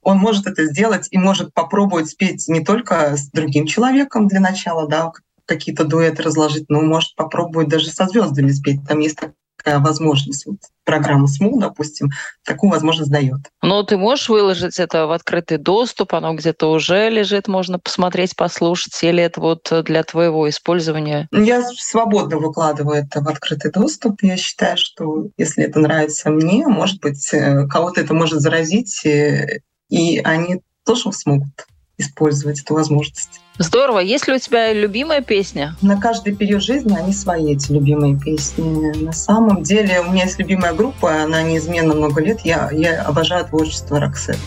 он 0.03 0.19
может 0.19 0.47
это 0.47 0.65
сделать 0.67 1.09
и 1.11 1.19
может 1.19 1.53
попробовать 1.55 2.09
спеть 2.09 2.49
не 2.49 2.65
только 2.65 3.17
с 3.17 3.31
другим 3.31 3.67
человеком 3.67 4.29
для 4.29 4.41
начала, 4.41 4.89
да, 4.89 5.13
какие-то 5.45 5.85
дуэты 5.85 6.23
разложить, 6.23 6.67
но 6.69 6.81
может 6.81 7.15
попробовать 7.15 7.69
даже 7.69 7.91
со 7.91 8.07
звездами 8.07 8.51
спеть. 8.53 8.81
Там 8.87 9.01
есть 9.01 9.19
возможность. 9.65 10.47
Вот 10.47 10.57
программа 10.85 11.27
СМУ, 11.27 11.61
допустим, 11.61 12.11
такую 12.45 12.71
возможность 12.71 13.11
дает. 13.11 13.41
Но 13.63 13.83
ты 13.83 13.97
можешь 13.97 14.29
выложить 14.29 14.79
это 14.79 15.07
в 15.07 15.13
открытый 15.13 15.59
доступ, 15.59 16.15
оно 16.15 16.35
где-то 16.35 16.71
уже 16.71 17.09
лежит, 17.09 17.49
можно 17.49 17.79
посмотреть, 17.79 18.35
послушать, 18.37 19.03
или 19.03 19.23
это 19.23 19.41
вот 19.41 19.73
для 19.85 20.03
твоего 20.03 20.49
использования? 20.49 21.29
Я 21.33 21.63
свободно 21.63 22.39
выкладываю 22.39 22.97
это 22.97 23.21
в 23.21 23.29
открытый 23.29 23.71
доступ. 23.71 24.23
Я 24.23 24.37
считаю, 24.37 24.77
что 24.77 25.29
если 25.37 25.65
это 25.65 25.79
нравится 25.79 26.31
мне, 26.31 26.67
может 26.67 27.01
быть, 27.01 27.33
э, 27.33 27.67
кого-то 27.69 28.01
это 28.01 28.15
может 28.15 28.41
заразить, 28.41 29.05
э, 29.07 29.61
и 29.89 30.19
они 30.19 30.63
тоже 30.85 31.13
смогут 31.13 31.67
использовать 32.03 32.61
эту 32.61 32.75
возможность. 32.75 33.41
Здорово. 33.59 33.99
Есть 34.01 34.29
ли 34.29 34.35
у 34.35 34.39
тебя 34.39 34.73
любимая 34.73 35.21
песня? 35.21 35.77
На 35.83 36.01
каждый 36.01 36.35
период 36.35 36.63
жизни 36.63 36.97
они 36.97 37.13
свои, 37.13 37.53
эти 37.53 37.73
любимые 37.73 38.19
песни. 38.19 39.05
На 39.05 39.13
самом 39.13 39.63
деле 39.63 40.01
у 40.01 40.11
меня 40.11 40.25
есть 40.25 40.39
любимая 40.39 40.73
группа, 40.73 41.23
она 41.23 41.43
неизменно 41.43 41.95
много 41.95 42.23
лет. 42.23 42.41
Я, 42.45 42.71
я 42.73 43.03
обожаю 43.03 43.45
творчество 43.45 44.01
Роксет. 44.01 44.39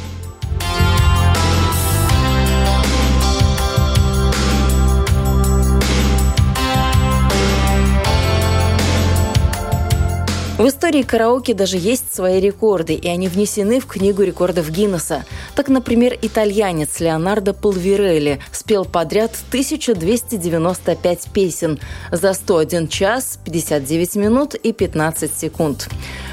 В 10.57 10.65
истории 10.69 11.01
караоке 11.01 11.53
даже 11.53 11.75
есть 11.75 12.15
свои 12.15 12.39
рекорды, 12.39 12.93
и 12.93 13.09
они 13.09 13.27
внесены 13.27 13.81
в 13.81 13.87
Книгу 13.87 14.21
рекордов 14.21 14.69
Гиннесса. 14.69 15.25
Так, 15.53 15.67
например, 15.67 16.17
итальянец 16.21 17.01
Леонардо 17.01 17.53
Пулверелли 17.53 18.39
спел 18.53 18.85
подряд 18.85 19.31
1295 19.49 21.27
песен 21.33 21.77
за 22.09 22.33
101 22.33 22.87
час, 22.87 23.37
59 23.43 24.15
минут 24.15 24.55
и 24.55 24.71
15 24.71 25.37
секунд. 25.37 25.89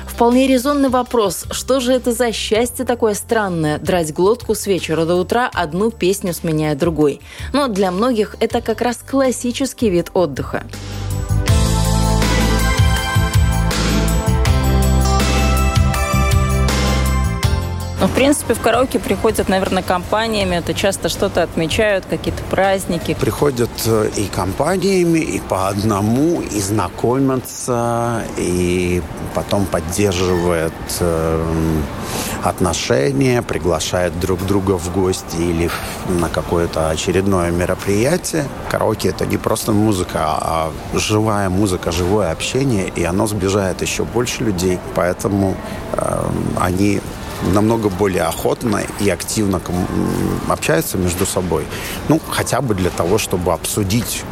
Вполне 0.06 0.46
резонный 0.46 0.88
вопрос, 0.88 1.46
что 1.50 1.80
же 1.80 1.92
это 1.92 2.12
за 2.12 2.30
счастье 2.30 2.84
такое 2.84 3.14
странное, 3.14 3.80
драть 3.80 4.14
глотку 4.14 4.54
с 4.54 4.68
вечера 4.68 5.04
до 5.04 5.16
утра, 5.16 5.50
одну 5.52 5.90
песню 5.90 6.32
сменяя 6.32 6.76
другой. 6.76 7.20
Но 7.52 7.66
для 7.66 7.90
многих 7.90 8.36
это 8.38 8.60
как 8.60 8.82
раз 8.82 8.98
классический 8.98 9.90
вид 9.90 10.12
отдыха. 10.14 10.62
Ну, 18.02 18.08
в 18.08 18.14
принципе, 18.14 18.54
в 18.54 18.60
караоке 18.60 18.98
приходят, 18.98 19.48
наверное, 19.48 19.84
компаниями. 19.84 20.56
Это 20.56 20.74
часто 20.74 21.08
что-то 21.08 21.44
отмечают, 21.44 22.04
какие-то 22.04 22.42
праздники. 22.50 23.14
Приходят 23.14 23.70
э, 23.86 24.10
и 24.16 24.26
компаниями, 24.26 25.20
и 25.20 25.38
по 25.38 25.68
одному, 25.68 26.40
и 26.40 26.60
знакомятся, 26.60 28.24
и 28.36 29.00
потом 29.36 29.66
поддерживают 29.66 30.74
э, 30.98 31.80
отношения, 32.42 33.40
приглашают 33.40 34.18
друг 34.18 34.44
друга 34.46 34.72
в 34.78 34.92
гости 34.92 35.36
или 35.36 35.70
на 36.08 36.28
какое-то 36.28 36.90
очередное 36.90 37.52
мероприятие. 37.52 38.46
Караоке 38.68 39.10
это 39.10 39.26
не 39.26 39.36
просто 39.36 39.70
музыка, 39.70 40.18
а 40.24 40.72
живая 40.92 41.48
музыка, 41.50 41.92
живое 41.92 42.32
общение, 42.32 42.88
и 42.88 43.04
оно 43.04 43.28
сближает 43.28 43.80
еще 43.80 44.02
больше 44.02 44.42
людей. 44.42 44.80
Поэтому 44.96 45.54
э, 45.92 46.24
они 46.60 47.00
намного 47.52 47.88
более 47.88 48.22
охотно 48.22 48.82
и 49.00 49.10
активно 49.10 49.60
общаются 50.48 50.98
между 50.98 51.26
собой. 51.26 51.66
Ну, 52.08 52.20
хотя 52.28 52.60
бы 52.60 52.74
для 52.74 52.90
того, 52.90 53.18
чтобы 53.18 53.52
обсудить, 53.52 54.22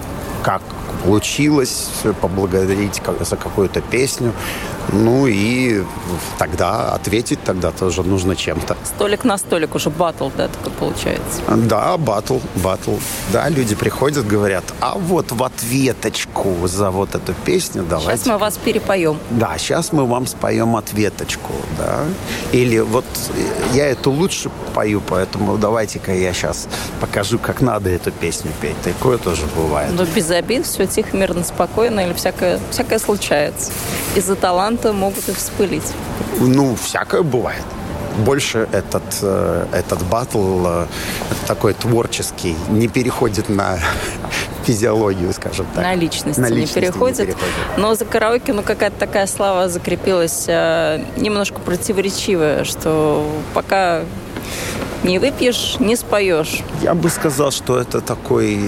как 0.43 0.63
получилось, 1.05 1.89
поблагодарить 2.21 3.01
за 3.21 3.37
какую-то 3.37 3.81
песню. 3.81 4.33
Ну 4.89 5.27
и 5.27 5.85
тогда 6.39 6.93
ответить 6.93 7.43
тогда 7.45 7.71
тоже 7.71 8.03
нужно 8.03 8.35
чем-то. 8.35 8.77
Столик 8.85 9.25
на 9.25 9.39
столик 9.39 9.75
уже 9.75 9.91
батл, 9.91 10.29
да, 10.37 10.49
такой 10.49 10.73
получается? 10.73 11.43
Да, 11.49 11.97
батл, 11.97 12.39
батл. 12.57 12.95
Да, 13.33 13.49
люди 13.49 13.75
приходят, 13.75 14.27
говорят, 14.27 14.65
а 14.81 14.97
вот 14.97 15.33
в 15.33 15.43
ответочку 15.43 16.67
за 16.67 16.91
вот 16.91 17.15
эту 17.15 17.35
песню 17.45 17.85
давайте. 17.89 18.17
Сейчас 18.23 18.27
мы 18.27 18.39
вас 18.39 18.57
перепоем. 18.57 19.19
Да, 19.31 19.57
сейчас 19.59 19.93
мы 19.93 20.07
вам 20.07 20.27
споем 20.27 20.77
ответочку, 20.77 21.53
да. 21.79 22.01
Или 22.53 22.79
вот 22.81 23.05
я 23.75 23.87
эту 23.87 24.11
лучше 24.11 24.51
пою, 24.75 25.01
поэтому 25.01 25.59
давайте-ка 25.59 26.13
я 26.13 26.33
сейчас 26.33 26.69
покажу, 27.01 27.39
как 27.39 27.61
надо 27.61 27.91
эту 27.91 28.11
песню 28.11 28.51
петь. 28.61 28.81
Такое 28.83 29.19
тоже 29.19 29.43
бывает. 29.57 29.93
Но 29.93 30.05
без 30.05 30.31
обид, 30.31 30.67
все 30.67 30.87
тихо, 30.87 31.17
мирно, 31.17 31.45
спокойно, 31.45 32.01
или 32.01 32.13
всякое, 32.13 32.59
всякое 32.71 32.99
случается. 32.99 33.71
Из-за 34.17 34.35
таланта 34.35 34.80
могут 34.93 35.29
и 35.29 35.33
вспылить. 35.33 35.93
Ну, 36.39 36.77
всякое 36.77 37.23
бывает 37.23 37.65
больше 38.21 38.69
этот, 38.73 39.03
э, 39.23 39.67
этот 39.73 40.03
батл 40.05 40.67
э, 40.67 40.87
такой 41.47 41.75
творческий, 41.75 42.57
не 42.69 42.89
переходит 42.89 43.49
на 43.49 43.79
физиологию, 44.65 45.33
скажем 45.33 45.67
так. 45.75 45.83
На 45.85 45.95
личность, 45.95 46.39
на 46.39 46.49
личности 46.49 46.79
не, 46.79 46.85
переходит. 46.87 47.19
не 47.21 47.27
переходит. 47.27 47.55
Но 47.77 47.95
за 47.95 48.05
караоке 48.05 48.53
ну, 48.53 48.63
какая-то 48.63 48.99
такая 48.99 49.27
слава 49.27 49.69
закрепилась 49.69 50.45
э, 50.49 51.03
немножко 51.17 51.61
противоречивая, 51.61 52.65
что 52.65 53.27
пока 53.55 54.03
не 55.05 55.19
выпьешь, 55.19 55.77
не 55.79 55.97
споешь. 55.97 56.63
Я 56.83 56.95
бы 56.95 57.09
сказал, 57.11 57.51
что 57.51 57.79
это 57.79 58.01
такой 58.01 58.61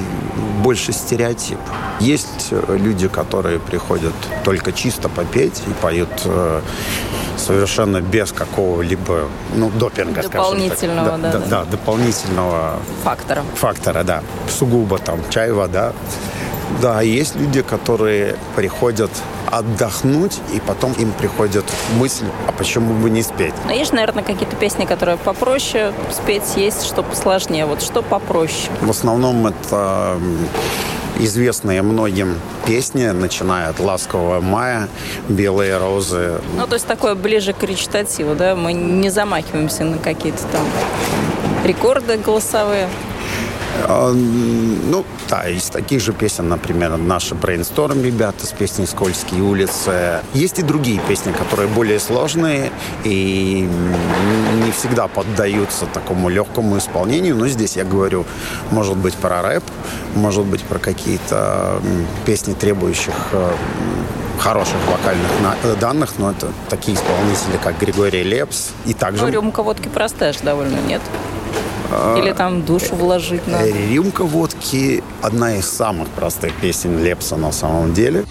больше 0.63 0.93
стереотип. 0.93 1.59
Есть 2.01 2.49
э, 2.51 2.77
люди, 2.79 3.09
которые 3.09 3.59
приходят 3.59 4.15
только 4.45 4.73
чисто 4.73 5.09
попеть 5.09 5.63
и 5.67 5.73
поют 5.83 6.09
э, 6.25 6.61
совершенно 7.37 8.01
без 8.01 8.33
какого-либо 8.33 9.29
ну, 9.57 9.71
допинга, 9.71 10.23
дополнительного, 10.23 11.11
так. 11.11 11.21
Да, 11.21 11.33
да, 11.33 11.39
да, 11.39 11.47
да, 11.49 11.65
дополнительного 11.65 12.81
фактора. 13.05 13.43
Фактора, 13.55 14.05
да. 14.05 14.23
Сугубо 14.49 14.99
там 14.99 15.21
чай, 15.31 15.53
вода. 15.53 15.93
Да, 16.81 17.01
есть 17.03 17.37
люди, 17.37 17.63
которые 17.63 18.37
приходят 18.57 19.11
отдохнуть, 19.51 20.41
и 20.55 20.61
потом 20.61 20.93
им 20.95 21.13
приходит 21.13 21.65
мысль, 21.99 22.25
а 22.49 22.53
почему 22.53 22.95
бы 22.95 23.11
не 23.11 23.23
спеть? 23.23 23.55
Но 23.67 23.73
есть, 23.73 23.93
наверное, 23.93 24.25
какие-то 24.25 24.57
песни, 24.57 24.87
которые 24.87 25.19
попроще 25.19 25.93
спеть, 26.11 26.57
есть 26.57 26.87
что 26.87 27.03
посложнее. 27.03 27.67
Вот 27.67 27.83
что 27.83 28.03
попроще? 28.03 28.71
В 28.81 28.91
основном 28.91 29.47
это 29.47 30.19
известные 31.19 31.83
многим 31.83 32.35
песни, 32.65 33.07
начиная 33.09 33.69
от 33.69 33.79
«Ласкового 33.79 34.41
мая», 34.41 34.89
«Белые 35.29 35.77
розы». 35.77 36.41
Ну, 36.57 36.67
то 36.67 36.75
есть 36.75 36.87
такое 36.87 37.15
ближе 37.15 37.53
к 37.53 37.63
речитативу, 37.63 38.35
да? 38.35 38.57
Мы 38.57 38.73
не 38.73 39.11
замахиваемся 39.11 39.85
на 39.85 39.99
какие-то 39.99 40.43
там 40.51 40.65
рекорды 41.65 42.17
голосовые. 42.17 42.89
А, 43.85 44.13
ну, 44.13 45.05
да, 45.29 45.49
из 45.49 45.65
таких 45.65 46.01
же 46.01 46.13
песен, 46.13 46.49
например, 46.49 46.97
наши 46.97 47.35
Brainstorm 47.35 48.03
ребята 48.03 48.47
с 48.47 48.51
песней 48.53 48.87
«Скользкие 48.87 49.43
улицы». 49.43 50.21
Есть 50.35 50.59
и 50.59 50.63
другие 50.63 51.01
песни, 51.01 51.33
которые 51.33 51.69
более 51.69 51.99
сложные 51.99 52.71
и 53.05 53.69
не 54.65 54.71
всегда 54.73 55.09
поддаются 55.09 55.87
такому 55.87 56.29
легкому 56.29 56.79
исполнению. 56.79 57.37
Но 57.37 57.49
здесь 57.49 57.77
я 57.77 57.85
говорю, 57.85 58.25
может 58.71 58.97
быть, 58.97 59.15
про 59.15 59.43
рэп, 59.43 59.65
может 60.15 60.45
быть, 60.45 60.63
про 60.63 60.79
какие-то 60.79 61.81
песни, 62.27 62.55
требующих 62.55 63.15
э, 63.33 63.53
хороших 64.39 64.77
вокальных 64.91 65.31
э, 65.65 65.77
данных, 65.81 66.15
но 66.19 66.31
это 66.31 66.49
такие 66.69 66.97
исполнители, 66.97 67.59
как 67.63 67.79
Григорий 67.79 68.23
Лепс. 68.23 68.71
И 68.87 68.95
также 68.95 69.25
Ну, 69.25 69.31
рюмка 69.31 69.63
водки 69.63 69.89
простая 69.89 70.35
довольно, 70.43 70.79
нет? 70.87 71.01
Или 72.17 72.33
там 72.33 72.63
душу 72.63 72.95
вложить 72.95 73.47
надо? 73.47 73.69
«Рюмка 73.69 74.25
водки»— 74.25 75.03
одна 75.23 75.57
из 75.57 75.69
самых 75.69 76.09
простых 76.09 76.55
песен 76.61 77.03
Лепса 77.03 77.37
на 77.37 77.53
самом 77.53 77.93
деле. 77.95 78.25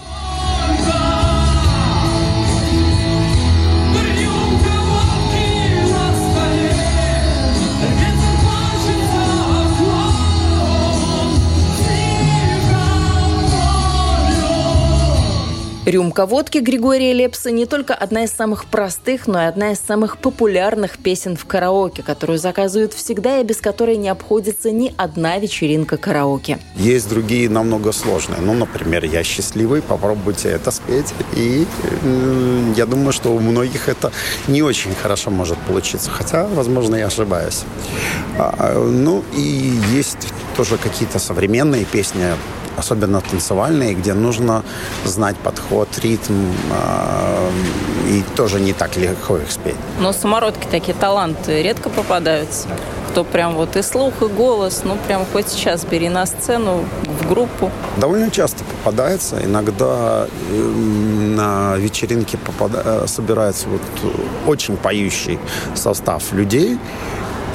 Рюмка 15.84 16.26
водки 16.26 16.58
Григория 16.58 17.12
Лепса 17.12 17.50
не 17.50 17.66
только 17.66 17.92
одна 17.92 18.22
из 18.22 18.30
самых 18.30 18.66
простых, 18.66 19.26
но 19.26 19.42
и 19.42 19.46
одна 19.46 19.72
из 19.72 19.80
самых 19.80 20.18
популярных 20.18 20.96
песен 20.96 21.36
в 21.36 21.44
караоке, 21.44 22.04
которую 22.04 22.38
заказывают 22.38 22.92
всегда 22.92 23.40
и 23.40 23.44
без 23.44 23.56
которой 23.56 23.96
не 23.96 24.08
обходится 24.08 24.70
ни 24.70 24.94
одна 24.96 25.38
вечеринка 25.38 25.96
караоке. 25.96 26.60
Есть 26.76 27.08
другие 27.08 27.50
намного 27.50 27.90
сложные. 27.90 28.40
Ну, 28.40 28.54
например, 28.54 29.04
«Я 29.04 29.24
счастливый», 29.24 29.82
попробуйте 29.82 30.50
это 30.50 30.70
спеть. 30.70 31.12
И 31.34 31.66
м, 32.04 32.74
я 32.74 32.86
думаю, 32.86 33.12
что 33.12 33.30
у 33.34 33.40
многих 33.40 33.88
это 33.88 34.12
не 34.46 34.62
очень 34.62 34.94
хорошо 34.94 35.30
может 35.30 35.58
получиться. 35.58 36.12
Хотя, 36.12 36.46
возможно, 36.46 36.94
я 36.94 37.08
ошибаюсь. 37.08 37.62
А, 38.38 38.78
Ну, 38.78 39.24
и 39.36 39.74
есть 39.92 40.28
тоже 40.56 40.76
какие-то 40.76 41.18
современные 41.18 41.84
песни, 41.84 42.22
особенно 42.76 43.20
танцевальные, 43.20 43.94
где 43.94 44.14
нужно 44.14 44.62
знать 45.04 45.36
подход, 45.36 45.88
ритм, 46.02 46.46
а, 46.72 47.50
и 48.08 48.22
тоже 48.36 48.60
не 48.60 48.72
так 48.72 48.96
легко 48.96 49.38
их 49.38 49.50
спеть. 49.50 49.76
Но 50.00 50.12
самородки 50.12 50.66
такие 50.70 50.94
таланты 50.94 51.62
редко 51.62 51.88
попадаются. 51.90 52.68
Кто 53.10 53.24
прям 53.24 53.56
вот 53.56 53.76
и 53.76 53.82
слух, 53.82 54.22
и 54.22 54.26
голос, 54.26 54.82
ну 54.84 54.96
прям 55.06 55.26
хоть 55.32 55.48
сейчас 55.48 55.84
бери 55.84 56.08
на 56.08 56.24
сцену, 56.24 56.84
в 57.20 57.28
группу. 57.28 57.70
Довольно 57.98 58.30
часто 58.30 58.64
попадается. 58.64 59.36
Иногда 59.44 60.26
эм, 60.50 61.36
на 61.36 61.76
вечеринке 61.76 62.38
попада- 62.38 62.82
э, 63.04 63.06
собирается 63.06 63.68
вот 63.68 63.82
э, 64.02 64.08
очень 64.50 64.78
поющий 64.78 65.38
состав 65.74 66.32
людей. 66.32 66.78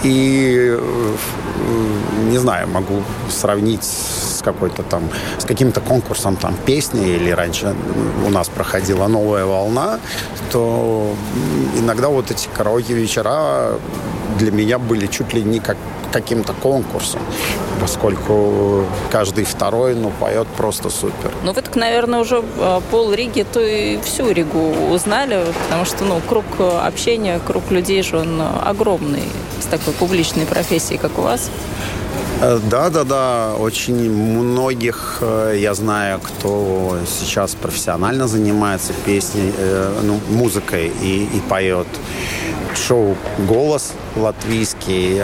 И, 0.04 0.78
э, 0.80 1.16
не 2.30 2.38
знаю, 2.38 2.68
могу 2.68 3.02
сравнить 3.32 3.84
какой-то 4.54 4.84
там, 4.84 5.10
с 5.38 5.46
каким-то 5.46 5.82
конкурсом 5.82 6.36
там 6.36 6.56
песни, 6.66 7.16
или 7.16 7.32
раньше 7.32 7.76
у 8.26 8.30
нас 8.30 8.48
проходила 8.50 9.08
новая 9.08 9.46
волна, 9.46 10.00
то 10.52 11.14
иногда 11.78 12.08
вот 12.08 12.32
эти 12.32 12.48
караоке 12.58 12.94
вечера 12.94 13.74
для 14.40 14.52
меня 14.52 14.80
были 14.80 15.08
чуть 15.08 15.34
ли 15.34 15.44
не 15.44 15.60
как 15.60 15.78
каким-то 16.14 16.54
конкурсом, 16.54 17.20
поскольку 17.82 18.86
каждый 19.12 19.44
второй, 19.44 19.96
ну, 19.96 20.12
поет 20.20 20.48
просто 20.58 20.90
супер. 20.90 21.32
Ну 21.44 21.52
вы 21.52 21.62
так, 21.62 21.76
наверное, 21.76 22.20
уже 22.20 22.42
э, 22.58 22.82
пол 22.90 23.14
Риги, 23.14 23.46
то 23.54 23.60
и 23.60 24.00
всю 24.02 24.32
Ригу 24.32 24.94
узнали, 24.94 25.44
потому 25.64 25.86
что, 25.86 26.06
ну, 26.06 26.22
круг 26.30 26.46
общения, 26.60 27.40
круг 27.46 27.72
людей 27.72 28.04
же 28.04 28.18
он 28.18 28.42
э, 28.42 28.46
огромный 28.66 29.24
с 29.60 29.66
такой 29.66 29.94
публичной 29.94 30.46
профессией, 30.46 30.98
как 30.98 31.20
у 31.20 31.22
вас. 31.22 31.52
Э, 32.40 32.60
Да, 32.70 32.90
да, 32.90 33.04
да. 33.04 33.56
Очень 33.60 34.12
многих 34.12 35.18
э, 35.22 35.56
я 35.58 35.74
знаю, 35.74 36.20
кто 36.20 36.98
сейчас 37.08 37.56
профессионально 37.56 38.28
занимается 38.28 38.94
песней, 39.06 39.52
э, 39.58 40.02
ну, 40.04 40.20
музыкой 40.30 40.92
и, 41.02 41.24
и 41.24 41.40
поет. 41.50 41.88
Шоу 42.76 43.16
«Голос» 43.48 43.94
латвийский. 44.16 45.22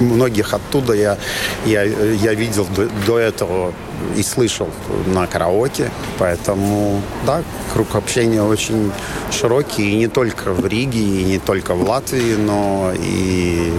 Многих 0.00 0.52
оттуда 0.52 0.94
я, 0.94 1.16
я, 1.64 1.82
я 1.84 2.34
видел 2.34 2.66
до, 2.74 2.88
до 3.06 3.18
этого 3.18 3.72
и 4.16 4.22
слышал 4.22 4.68
на 5.06 5.26
караоке. 5.26 5.90
Поэтому, 6.18 7.00
да, 7.26 7.42
круг 7.72 7.94
общения 7.94 8.42
очень 8.42 8.92
широкий. 9.30 9.90
И 9.90 9.96
не 9.96 10.08
только 10.08 10.52
в 10.52 10.66
Риге, 10.66 11.00
и 11.00 11.24
не 11.24 11.38
только 11.38 11.74
в 11.74 11.88
Латвии, 11.88 12.34
но 12.36 12.92
и 12.94 13.72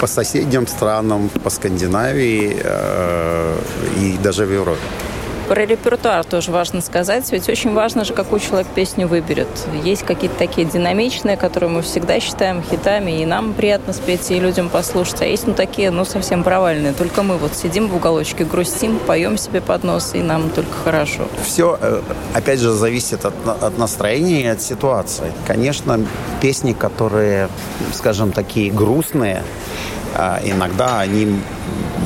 по 0.00 0.06
соседним 0.06 0.66
странам, 0.66 1.28
по 1.44 1.50
Скандинавии 1.50 2.56
э, 2.62 3.58
и 4.00 4.18
даже 4.22 4.46
в 4.46 4.52
Европе. 4.52 4.80
Про 5.50 5.66
репертуар 5.66 6.24
тоже 6.24 6.52
важно 6.52 6.80
сказать, 6.80 7.32
ведь 7.32 7.48
очень 7.48 7.74
важно 7.74 8.04
же, 8.04 8.14
какой 8.14 8.38
человек 8.38 8.68
песню 8.72 9.08
выберет. 9.08 9.48
Есть 9.82 10.04
какие-то 10.04 10.38
такие 10.38 10.64
динамичные, 10.64 11.36
которые 11.36 11.70
мы 11.70 11.82
всегда 11.82 12.20
считаем 12.20 12.62
хитами, 12.62 13.20
и 13.20 13.26
нам 13.26 13.52
приятно 13.52 13.92
спеть, 13.92 14.30
и 14.30 14.38
людям 14.38 14.68
послушать. 14.68 15.22
А 15.22 15.24
есть 15.24 15.48
ну 15.48 15.54
такие, 15.54 15.90
ну 15.90 16.04
совсем 16.04 16.44
провальные. 16.44 16.92
Только 16.92 17.24
мы 17.24 17.36
вот 17.36 17.56
сидим 17.56 17.88
в 17.88 17.96
уголочке, 17.96 18.44
грустим, 18.44 19.00
поем 19.00 19.36
себе 19.36 19.60
под 19.60 19.82
нос, 19.82 20.12
и 20.14 20.20
нам 20.20 20.50
только 20.50 20.70
хорошо. 20.84 21.26
Все, 21.44 21.76
э, 21.82 22.00
опять 22.32 22.60
же, 22.60 22.70
зависит 22.70 23.24
от, 23.24 23.34
от 23.44 23.76
настроения 23.76 24.42
и 24.42 24.46
от 24.46 24.62
ситуации. 24.62 25.32
Конечно, 25.48 25.98
песни, 26.40 26.74
которые, 26.74 27.48
скажем, 27.92 28.30
такие 28.30 28.70
грустные, 28.70 29.42
иногда 30.44 31.00
они 31.00 31.40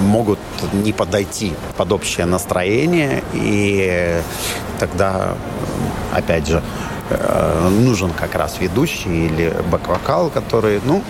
могут 0.01 0.39
не 0.73 0.93
подойти 0.93 1.55
под 1.77 1.93
общее 1.93 2.27
настроение, 2.27 3.23
и 3.33 4.21
тогда, 4.79 5.35
опять 6.13 6.47
же, 6.47 6.63
э, 7.11 7.69
нужен 7.71 8.11
как 8.11 8.35
раз 8.35 8.57
ведущий 8.61 9.27
или 9.27 9.55
бэк-вокал, 9.71 10.31
который, 10.31 10.81
ну, 10.85 11.03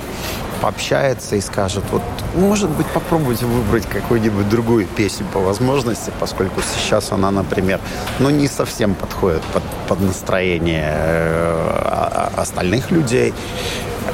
пообщается 0.60 1.36
и 1.36 1.40
скажет, 1.40 1.84
вот, 1.90 2.02
может 2.34 2.70
быть, 2.70 2.86
попробуйте 2.86 3.44
выбрать 3.44 3.86
какую-нибудь 3.86 4.48
другую 4.48 4.86
песню 4.86 5.26
по 5.32 5.40
возможности, 5.40 6.10
поскольку 6.18 6.62
сейчас 6.62 7.12
она, 7.12 7.30
например, 7.30 7.80
ну, 8.18 8.30
не 8.30 8.48
совсем 8.48 8.94
подходит 8.94 9.42
под, 9.52 9.62
под 9.88 10.00
настроение 10.00 10.90
э, 10.90 11.80
а- 11.84 12.30
а- 12.36 12.40
остальных 12.40 12.90
людей. 12.90 13.34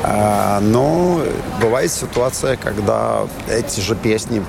А, 0.03 0.61
Но 0.61 1.21
бывает 1.61 1.91
ситуация, 1.91 2.57
когда 2.57 3.23
эти 3.49 3.81
же 3.81 3.95
песни 3.95 4.43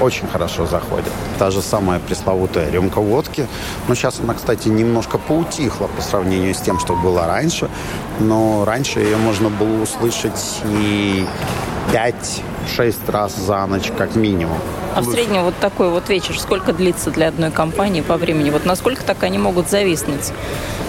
очень 0.00 0.26
хорошо 0.28 0.66
заходят. 0.66 1.12
Та 1.38 1.50
же 1.50 1.62
самая 1.62 2.00
пресловутая 2.00 2.70
рюмка 2.70 3.00
водки. 3.00 3.46
Но 3.88 3.94
сейчас 3.94 4.20
она, 4.20 4.34
кстати, 4.34 4.68
немножко 4.68 5.18
поутихла 5.18 5.88
по 5.88 6.02
сравнению 6.02 6.54
с 6.54 6.60
тем, 6.60 6.78
что 6.78 6.94
было 6.94 7.26
раньше. 7.26 7.68
Но 8.18 8.64
раньше 8.64 9.00
ее 9.00 9.16
можно 9.16 9.50
было 9.50 9.82
услышать 9.82 10.60
и 10.64 11.26
5-6 11.92 12.94
раз 13.08 13.36
за 13.36 13.66
ночь, 13.66 13.90
как 13.96 14.16
минимум. 14.16 14.58
А 14.94 15.02
в 15.02 15.06
среднем 15.06 15.44
вот 15.44 15.54
такой 15.60 15.90
вот 15.90 16.08
вечер, 16.08 16.38
сколько 16.38 16.72
длится 16.72 17.10
для 17.10 17.28
одной 17.28 17.50
компании 17.50 18.00
по 18.00 18.16
времени? 18.16 18.50
Вот 18.50 18.64
насколько 18.64 19.04
так 19.04 19.22
они 19.22 19.38
могут 19.38 19.68
зависнуть, 19.70 20.32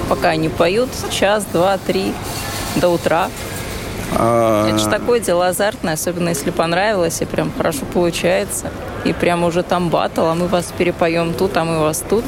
пока 0.10 0.30
они 0.30 0.50
поют? 0.50 0.90
Час, 1.12 1.46
два, 1.52 1.78
три, 1.78 2.14
до 2.76 2.90
утра? 2.90 3.30
А, 4.17 4.67
Это 4.69 4.78
же 4.80 4.89
такое 4.89 5.19
дело 5.19 5.47
азартное, 5.47 5.93
особенно 5.93 6.30
если 6.30 6.52
понравилось 6.52 7.21
и 7.21 7.26
прям 7.26 7.52
хорошо 7.56 7.86
получается. 7.93 8.67
И 9.06 9.13
прям 9.13 9.43
уже 9.43 9.63
там 9.63 9.89
батл, 9.89 10.26
а 10.26 10.36
мы 10.36 10.47
вас 10.47 10.71
перепоем 10.78 11.34
тут, 11.34 11.58
а 11.58 11.63
мы 11.63 11.80
вас 11.80 12.04
тут. 12.10 12.24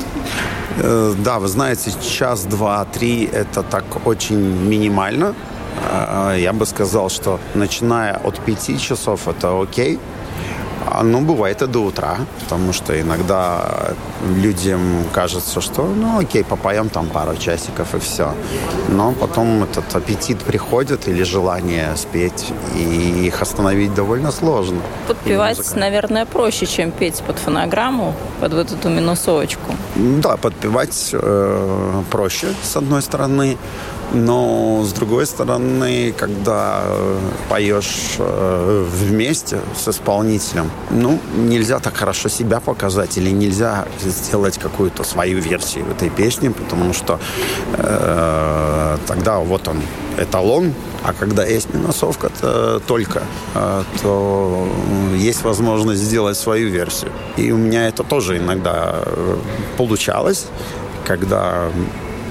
Э, 0.80 1.14
Да, 1.18 1.40
вы 1.40 1.48
знаете, 1.48 1.92
час, 2.02 2.46
два, 2.46 2.86
три– 2.86 3.26
это 3.34 3.64
так 3.64 3.84
очень 4.06 4.40
минимально. 4.70 5.36
А, 5.92 6.36
Я 6.36 6.54
бы 6.54 6.66
сказал, 6.66 7.10
что 7.10 7.40
начиная 7.54 8.14
от 8.24 8.40
пяти 8.40 8.80
часов– 8.80 9.28
это 9.28 9.62
окей. 9.62 10.00
А, 10.94 11.04
Ну, 11.04 11.22
бывает 11.22 11.62
и 11.62 11.68
до 11.68 11.80
утра, 11.80 12.18
потому 12.40 12.72
что 12.74 12.94
иногда 12.94 13.96
людям 14.36 14.82
кажется, 15.12 15.60
что, 15.60 15.86
ну, 15.88 16.20
окей, 16.20 16.44
попоем 16.44 16.90
там 16.90 17.08
пару 17.08 17.36
часиков 17.36 17.96
и 17.96 18.00
все. 18.00 18.34
Но 18.90 19.12
потом 19.12 19.64
этот 19.64 19.96
аппетит 19.96 20.38
приходит 20.40 21.08
или 21.08 21.24
желание 21.24 21.96
спеть, 21.96 22.54
и 22.76 23.26
их 23.28 23.42
остановить 23.42 23.94
довольно 23.96 24.32
сложно. 24.32 24.82
Подпевать, 25.08 25.76
наверное, 25.76 26.26
проще, 26.26 26.68
чем 26.68 26.92
петь 26.92 27.24
под 27.28 27.40
фонограмму, 27.40 28.14
под 28.40 28.54
вот 28.54 28.72
эту 28.72 28.90
минусовочку. 28.90 29.74
Да, 29.96 30.38
подпевать 30.38 31.10
э, 31.14 32.04
проще, 32.12 32.48
с 32.64 32.78
одной 32.78 33.02
стороны. 33.02 33.58
Но 34.14 34.84
с 34.84 34.94
другой 34.94 35.26
стороны, 35.26 36.14
когда 36.16 36.84
э, 36.86 37.20
поешь 37.50 38.16
э, 38.20 38.86
вместе 38.88 39.60
с 39.76 39.88
исполнителем, 39.88 40.70
ну, 40.92 41.20
нельзя 41.36 41.80
так 41.80 41.98
хорошо 41.98 42.30
себя 42.30 42.60
показать 42.60 43.18
или 43.18 43.32
нельзя 43.32 43.88
сделать 44.00 44.60
какую-то 44.60 45.04
свою 45.04 45.40
версию 45.40 45.86
этой 45.90 46.12
песни, 46.12 46.50
потому 46.50 46.94
что 46.94 47.20
э, 47.74 48.98
тогда 49.08 49.40
вот 49.40 49.68
он, 49.68 49.82
эталон, 50.18 50.74
а 51.04 51.14
когда 51.14 51.44
есть 51.44 51.74
минусовка 51.74 52.30
то 52.40 52.80
только, 52.86 53.24
э, 53.56 53.84
то 54.04 54.68
есть 55.16 55.44
возможность 55.44 56.02
сделать 56.02 56.38
свою 56.38 56.70
версию. 56.70 57.12
И 57.36 57.52
у 57.52 57.58
меня 57.58 57.88
это 57.88 58.04
тоже 58.04 58.38
иногда 58.38 58.94
э, 59.06 59.38
получалось, 59.78 60.46
когда 61.04 61.70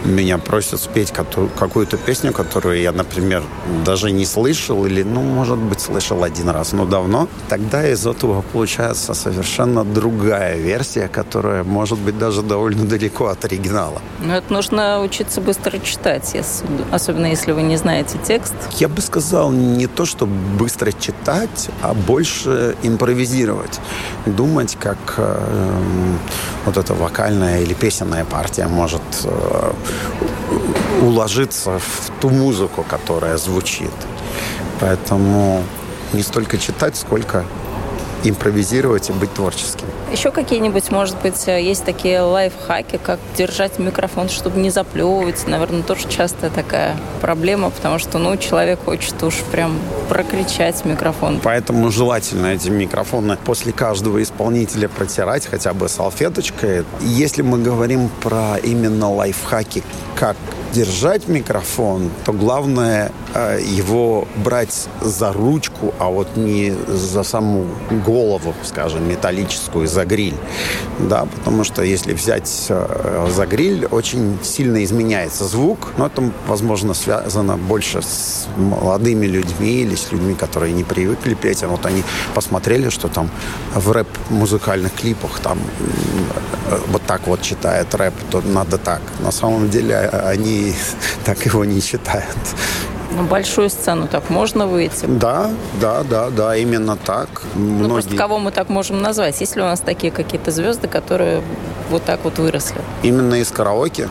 меня 0.05 0.39
просят 0.39 0.81
спеть 0.81 1.13
какую-то 1.13 1.97
песню, 1.97 2.33
которую 2.33 2.81
я, 2.81 2.93
например, 2.93 3.43
даже 3.85 4.11
не 4.11 4.27
слышал 4.27 4.85
или, 4.87 5.03
ну, 5.03 5.21
может 5.23 5.59
быть, 5.59 5.81
слышал 5.81 6.23
один 6.25 6.49
раз, 6.49 6.73
но 6.73 6.85
давно, 6.85 7.29
тогда 7.49 7.87
из 7.89 8.07
этого 8.07 8.43
получается 8.43 9.15
совершенно 9.15 9.85
другая 9.85 10.57
версия, 10.57 11.09
которая 11.09 11.65
может 11.65 11.99
быть 11.99 12.19
даже 12.19 12.43
довольно 12.43 12.85
далеко 12.85 13.27
от 13.27 13.45
оригинала. 13.45 14.01
Ну, 14.21 14.33
это 14.33 14.53
нужно 14.53 15.01
учиться 15.03 15.41
быстро 15.41 15.79
читать, 15.79 16.35
если- 16.35 16.67
особенно 16.91 17.27
если 17.27 17.53
вы 17.53 17.63
не 17.63 17.77
знаете 17.77 18.19
текст. 18.27 18.55
Я 18.79 18.89
бы 18.89 19.01
сказал, 19.01 19.51
не 19.53 19.87
то, 19.87 20.05
чтобы 20.05 20.33
быстро 20.59 20.93
читать, 20.93 21.69
а 21.83 21.95
больше 21.95 22.77
импровизировать. 22.83 23.81
Думать, 24.27 24.77
как 24.81 24.99
э, 25.17 26.17
вот 26.65 26.77
эта 26.77 26.95
вокальная 26.95 27.61
или 27.61 27.75
песенная 27.75 28.25
партия 28.25 28.67
может 28.69 29.03
э, 29.25 29.73
уложиться 31.01 31.79
в 31.79 32.11
ту 32.21 32.31
музыку, 32.31 32.85
которая 32.89 33.37
звучит. 33.37 33.91
Поэтому 34.81 35.63
не 36.13 36.23
столько 36.23 36.59
читать, 36.59 36.97
сколько 36.97 37.45
импровизировать 38.25 39.11
и 39.11 39.13
быть 39.13 39.33
творческим. 39.35 39.87
Еще 40.13 40.31
какие-нибудь, 40.31 40.91
может 40.91 41.17
быть, 41.23 41.49
э, 41.49 41.63
есть 41.63 41.85
такие 41.87 42.21
лайфхаки, 42.21 43.01
как 43.03 43.19
держать 43.35 43.79
микрофон, 43.79 44.29
чтобы 44.29 44.61
не 44.61 44.69
заплевывать. 44.69 45.47
Наверное, 45.47 45.83
тоже 45.83 46.07
частая 46.07 46.51
такая 46.51 46.97
проблема, 47.23 47.71
потому 47.71 47.99
что, 47.99 48.19
ну, 48.19 48.37
человек 48.37 48.85
хочет 48.85 49.23
уж 49.23 49.37
прям 49.51 49.79
прокричать 50.11 50.85
микрофон. 50.85 51.41
Поэтому 51.43 51.91
желательно 51.91 52.49
эти 52.49 52.69
микрофоны 52.69 53.39
после 53.43 53.73
каждого 53.73 54.23
исполнителя 54.23 54.87
протирать 54.89 55.47
хотя 55.47 55.73
бы 55.73 55.89
салфеточкой. 55.89 56.85
Если 57.01 57.41
мы 57.41 57.59
говорим 57.59 58.11
про 58.21 58.59
именно 58.63 59.11
лайфхаки, 59.11 59.83
как 60.15 60.37
держать 60.73 61.29
микрофон, 61.29 62.11
то 62.25 62.33
главное 62.33 63.13
э, 63.35 63.61
его 63.63 64.27
брать 64.37 64.89
за 65.01 65.33
ручку, 65.33 65.95
а 65.99 66.09
вот 66.09 66.37
не 66.37 66.75
за 66.89 67.23
саму 67.23 67.67
голову, 68.05 68.55
скажем, 68.63 69.09
металлическую, 69.09 69.87
за 69.87 70.02
гриль. 70.05 70.37
Да, 70.99 71.27
потому 71.37 71.65
что 71.65 71.83
если 71.83 72.13
взять 72.13 72.67
э, 72.69 73.29
за 73.31 73.47
гриль, 73.47 73.87
очень 73.87 74.39
сильно 74.43 74.83
изменяется 74.85 75.45
звук, 75.45 75.89
но 75.97 76.07
это, 76.07 76.23
возможно, 76.47 76.95
связано 76.95 77.57
больше 77.57 78.03
с 78.03 78.47
молодыми 78.57 79.27
людьми 79.27 79.83
или 79.83 79.95
с 79.95 80.13
людьми, 80.13 80.35
которые 80.35 80.73
не 80.73 80.85
привыкли 80.85 81.35
петь, 81.35 81.63
а 81.65 81.69
вот 81.69 81.87
они 81.87 82.03
посмотрели, 82.35 82.91
что 82.91 83.09
там 83.09 83.31
в 83.75 83.91
рэп-музыкальных 83.91 84.93
клипах 84.95 85.41
там 85.41 85.59
м, 85.59 86.79
вот 86.89 87.03
так 87.03 87.27
вот 87.27 87.43
читает 87.43 87.95
рэп, 87.95 88.15
то 88.31 88.41
надо 88.41 88.79
так. 88.79 89.01
На 89.21 89.33
самом 89.33 89.71
деле 89.71 89.95
э, 89.95 90.31
они 90.31 90.75
так 91.25 91.45
его 91.47 91.65
не 91.65 91.81
читают. 91.81 92.37
На 93.17 93.23
большую 93.23 93.69
сцену 93.71 94.07
так 94.09 94.31
можно 94.31 94.67
выйти? 94.67 95.07
Да, 95.07 95.51
да, 95.81 96.03
да, 96.03 96.31
да, 96.31 96.57
именно 96.57 96.97
так. 96.97 97.29
Ну, 97.55 97.89
просто 97.89 98.17
кого 98.17 98.39
мы 98.39 98.51
так 98.51 98.69
можем 98.69 99.03
назвать? 99.03 99.41
Есть 99.41 99.57
ли 99.57 99.63
у 99.63 99.67
нас 99.67 99.81
такие 99.81 100.11
какие-то 100.13 100.51
звезды, 100.51 100.89
которые 100.89 101.43
вот 101.91 102.05
так 102.05 102.21
вот 102.25 102.39
выросли? 102.39 102.81
Именно 103.03 103.35
из 103.35 103.51
караоке. 103.51 104.09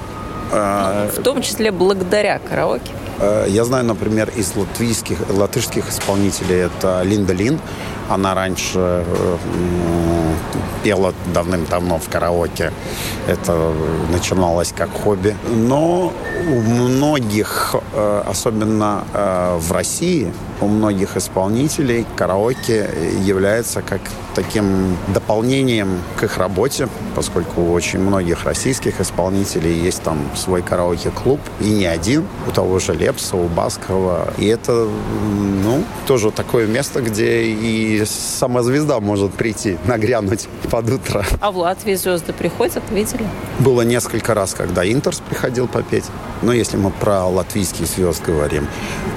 Э, 0.51 1.09
В 1.17 1.23
том 1.23 1.41
числе 1.41 1.71
благодаря 1.71 2.39
караоке. 2.39 2.91
Э, 3.19 3.45
Я 3.49 3.63
знаю, 3.65 3.85
например, 3.85 4.29
из 4.35 4.55
латвийских, 4.55 5.17
латышских 5.29 5.89
исполнителей 5.89 6.57
это 6.67 7.01
Линда 7.03 7.33
Лин. 7.33 7.59
Она 8.09 8.35
раньше 8.35 9.05
э, 9.05 9.37
пела 10.83 11.13
давным-давно 11.33 11.97
в 11.97 12.09
караоке. 12.09 12.71
Это 13.27 13.73
начиналось 14.11 14.73
как 14.75 14.89
хобби. 14.91 15.35
Но 15.49 16.11
у 16.49 16.61
многих, 16.61 17.75
э, 17.93 18.23
особенно 18.27 19.03
э, 19.13 19.57
в 19.59 19.71
России, 19.71 20.31
у 20.61 20.67
многих 20.67 21.17
исполнителей 21.17 22.05
караоке 22.15 22.89
является 23.23 23.81
как 23.81 24.01
таким 24.35 24.95
дополнением 25.13 25.99
к 26.19 26.23
их 26.23 26.37
работе, 26.37 26.87
поскольку 27.15 27.61
у 27.61 27.71
очень 27.73 27.99
многих 27.99 28.45
российских 28.45 29.01
исполнителей 29.01 29.73
есть 29.73 30.03
там 30.03 30.17
свой 30.35 30.61
караоке-клуб, 30.61 31.39
и 31.59 31.69
не 31.69 31.85
один, 31.85 32.25
у 32.47 32.51
того 32.51 32.79
же 32.79 32.93
Лепса, 32.93 33.37
у 33.37 33.47
Баскова. 33.47 34.33
И 34.37 34.45
это, 34.45 34.87
ну, 35.63 35.83
тоже 36.05 36.31
такое 36.31 36.67
место, 36.67 37.01
где 37.01 37.43
и 37.43 37.90
сама 38.05 38.63
звезда 38.63 38.99
может 38.99 39.33
прийти, 39.33 39.77
нагрянуть 39.85 40.47
под 40.69 40.89
утро. 40.89 41.25
А 41.39 41.51
в 41.51 41.57
Латвии 41.57 41.95
звезды 41.95 42.33
приходят, 42.33 42.83
видели? 42.91 43.27
Было 43.59 43.81
несколько 43.81 44.33
раз, 44.33 44.53
когда 44.53 44.89
Интерс 44.89 45.21
приходил 45.27 45.67
попеть. 45.67 46.05
Но 46.41 46.53
если 46.53 46.77
мы 46.77 46.91
про 46.91 47.25
латвийских 47.25 47.85
звезд 47.85 48.23
говорим. 48.25 48.67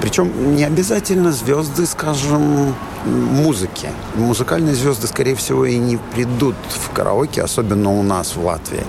Причем 0.01 0.55
не 0.55 0.63
обязательно 0.63 1.31
звезды, 1.31 1.85
скажем, 1.85 2.75
музыки. 3.05 3.89
Музыкальные 4.15 4.75
звезды, 4.75 5.07
скорее 5.07 5.35
всего, 5.35 5.65
и 5.65 5.77
не 5.77 5.97
придут 5.97 6.55
в 6.69 6.91
караоке, 6.91 7.41
особенно 7.41 7.91
у 7.91 8.03
нас 8.03 8.35
в 8.35 8.45
Латвии. 8.45 8.83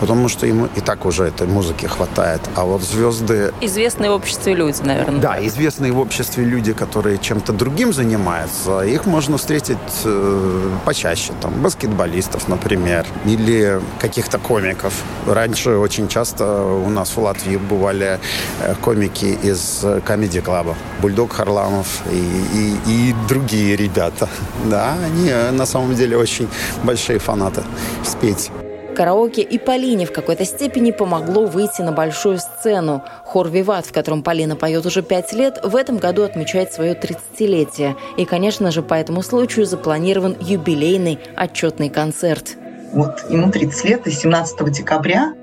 Потому 0.00 0.28
что 0.28 0.46
им 0.46 0.68
и 0.76 0.80
так 0.80 1.06
уже 1.06 1.24
этой 1.24 1.46
музыки 1.46 1.86
хватает. 1.86 2.40
А 2.54 2.64
вот 2.64 2.82
звезды 2.82 3.52
Известные 3.60 4.10
в 4.10 4.14
обществе 4.14 4.54
люди, 4.54 4.82
наверное. 4.82 5.20
да, 5.20 5.46
известные 5.46 5.92
в 5.92 5.98
обществе 5.98 6.44
люди, 6.44 6.72
которые 6.72 7.18
чем-то 7.18 7.52
другим 7.52 7.92
занимаются, 7.92 8.80
их 8.80 9.06
можно 9.06 9.36
встретить 9.38 9.78
э, 10.04 10.70
почаще. 10.84 11.32
Там, 11.40 11.52
баскетболистов, 11.62 12.48
например, 12.48 13.06
или 13.24 13.80
каких-то 14.00 14.38
комиков. 14.38 14.92
Раньше 15.26 15.76
очень 15.76 16.08
часто 16.08 16.62
у 16.62 16.88
нас 16.88 17.10
в 17.10 17.18
Латвии 17.18 17.56
бывали 17.56 18.18
э, 18.60 18.74
комики 18.80 19.38
из 19.42 19.84
Club. 19.84 20.74
Бульдог 21.00 21.32
Харламов 21.32 22.02
и, 22.10 22.16
и, 22.16 23.10
и 23.10 23.14
другие 23.28 23.76
ребята. 23.76 24.28
Да, 24.64 24.94
они 25.04 25.28
э, 25.28 25.50
на 25.50 25.66
самом 25.66 25.94
деле 25.94 26.16
очень 26.16 26.48
большие 26.84 27.18
фанаты 27.18 27.62
спеть. 28.04 28.50
Караоке 28.96 29.42
и 29.42 29.58
Полине 29.58 30.06
в 30.06 30.12
какой-то 30.12 30.46
степени 30.46 30.90
помогло 30.90 31.44
выйти 31.44 31.82
на 31.82 31.92
большую 31.92 32.38
сцену. 32.38 33.04
Хор 33.24 33.48
«Виват», 33.48 33.84
в 33.84 33.92
котором 33.92 34.22
Полина 34.22 34.56
поет 34.56 34.86
уже 34.86 35.02
пять 35.02 35.34
лет, 35.34 35.60
в 35.62 35.76
этом 35.76 35.98
году 35.98 36.22
отмечает 36.22 36.72
свое 36.72 36.94
30-летие. 36.94 37.94
И, 38.16 38.24
конечно 38.24 38.70
же, 38.70 38.82
по 38.82 38.94
этому 38.94 39.22
случаю 39.22 39.66
запланирован 39.66 40.36
юбилейный 40.40 41.18
отчетный 41.36 41.90
концерт. 41.90 42.56
Вот 42.92 43.26
ему 43.28 43.50
30 43.50 43.84
лет, 43.84 44.06
и 44.06 44.10
17 44.10 44.72
декабря 44.72 45.34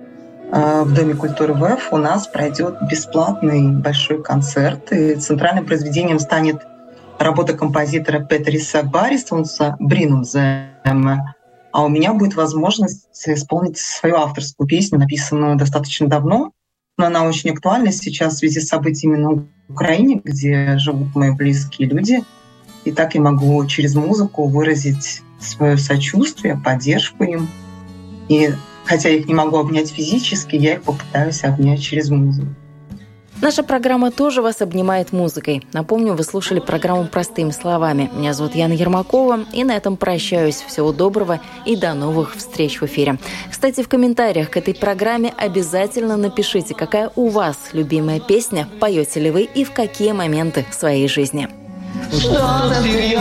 э, 0.51 0.81
в 0.83 0.93
Доме 0.93 1.13
культуры 1.13 1.53
ВФ 1.53 1.93
у 1.93 1.97
нас 1.97 2.25
пройдет 2.25 2.77
бесплатный 2.89 3.69
большой 3.69 4.23
концерт. 4.23 4.91
И 4.91 5.15
центральным 5.15 5.67
произведением 5.67 6.17
станет 6.17 6.57
работа 7.19 7.53
композитора 7.53 8.19
Петриса 8.19 8.81
Барисонса 8.81 9.75
«Бринум 9.79 10.23
Земе». 10.23 11.35
А 11.73 11.83
у 11.83 11.89
меня 11.89 12.13
будет 12.13 12.35
возможность 12.35 13.07
исполнить 13.25 13.79
свою 13.79 14.17
авторскую 14.17 14.67
песню, 14.67 14.99
написанную 14.99 15.57
достаточно 15.57 16.07
давно, 16.07 16.51
но 16.99 17.07
она 17.07 17.23
очень 17.23 17.49
актуальна 17.49 17.91
сейчас 17.91 18.35
в 18.35 18.37
связи 18.37 18.59
с 18.59 18.67
событиями 18.67 19.17
на 19.17 19.47
Украине, 19.67 20.21
где 20.23 20.77
живут 20.77 21.15
мои 21.15 21.31
близкие 21.31 21.89
люди. 21.89 22.23
И 22.85 22.91
так 22.91 23.15
я 23.15 23.21
могу 23.21 23.65
через 23.65 23.95
музыку 23.95 24.47
выразить 24.47 25.23
свое 25.39 25.77
сочувствие, 25.77 26.61
поддержку 26.63 27.23
им. 27.23 27.49
И 28.29 28.51
хотя 28.85 29.09
я 29.09 29.15
их 29.15 29.27
не 29.27 29.33
могу 29.33 29.57
обнять 29.57 29.89
физически, 29.89 30.55
я 30.55 30.75
их 30.75 30.83
попытаюсь 30.83 31.43
обнять 31.43 31.81
через 31.81 32.11
музыку. 32.11 32.49
Наша 33.43 33.61
программа 33.61 34.09
тоже 34.09 34.41
вас 34.41 34.61
обнимает 34.61 35.11
музыкой. 35.11 35.67
Напомню, 35.73 36.13
вы 36.13 36.23
слушали 36.23 36.61
программу 36.61 37.03
«Простыми 37.07 37.51
словами». 37.51 38.09
Меня 38.13 38.33
зовут 38.33 38.55
Яна 38.55 38.71
Ермакова, 38.71 39.41
и 39.51 39.65
на 39.65 39.75
этом 39.75 39.97
прощаюсь. 39.97 40.63
Всего 40.65 40.93
доброго 40.93 41.41
и 41.65 41.75
до 41.75 41.93
новых 41.93 42.37
встреч 42.37 42.79
в 42.79 42.85
эфире. 42.85 43.17
Кстати, 43.51 43.83
в 43.83 43.89
комментариях 43.89 44.49
к 44.49 44.55
этой 44.55 44.73
программе 44.73 45.33
обязательно 45.35 46.15
напишите, 46.15 46.73
какая 46.73 47.11
у 47.17 47.27
вас 47.27 47.57
любимая 47.73 48.21
песня, 48.21 48.65
поете 48.79 49.19
ли 49.19 49.29
вы 49.29 49.41
и 49.41 49.65
в 49.65 49.73
какие 49.73 50.13
моменты 50.13 50.65
своей 50.71 51.09
жизни. 51.09 51.49
Что-то 52.17 52.81
всерьез 52.81 53.19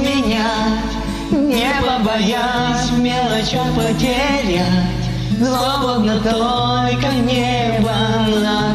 менять, 0.00 0.84
не 1.30 1.72
побоясь 1.80 2.90
в 2.90 2.98
мелочах 2.98 3.74
потерять. 3.74 4.99
Свободно 5.40 6.20
только 6.20 7.10
небо 7.12 7.94
над. 8.42 8.69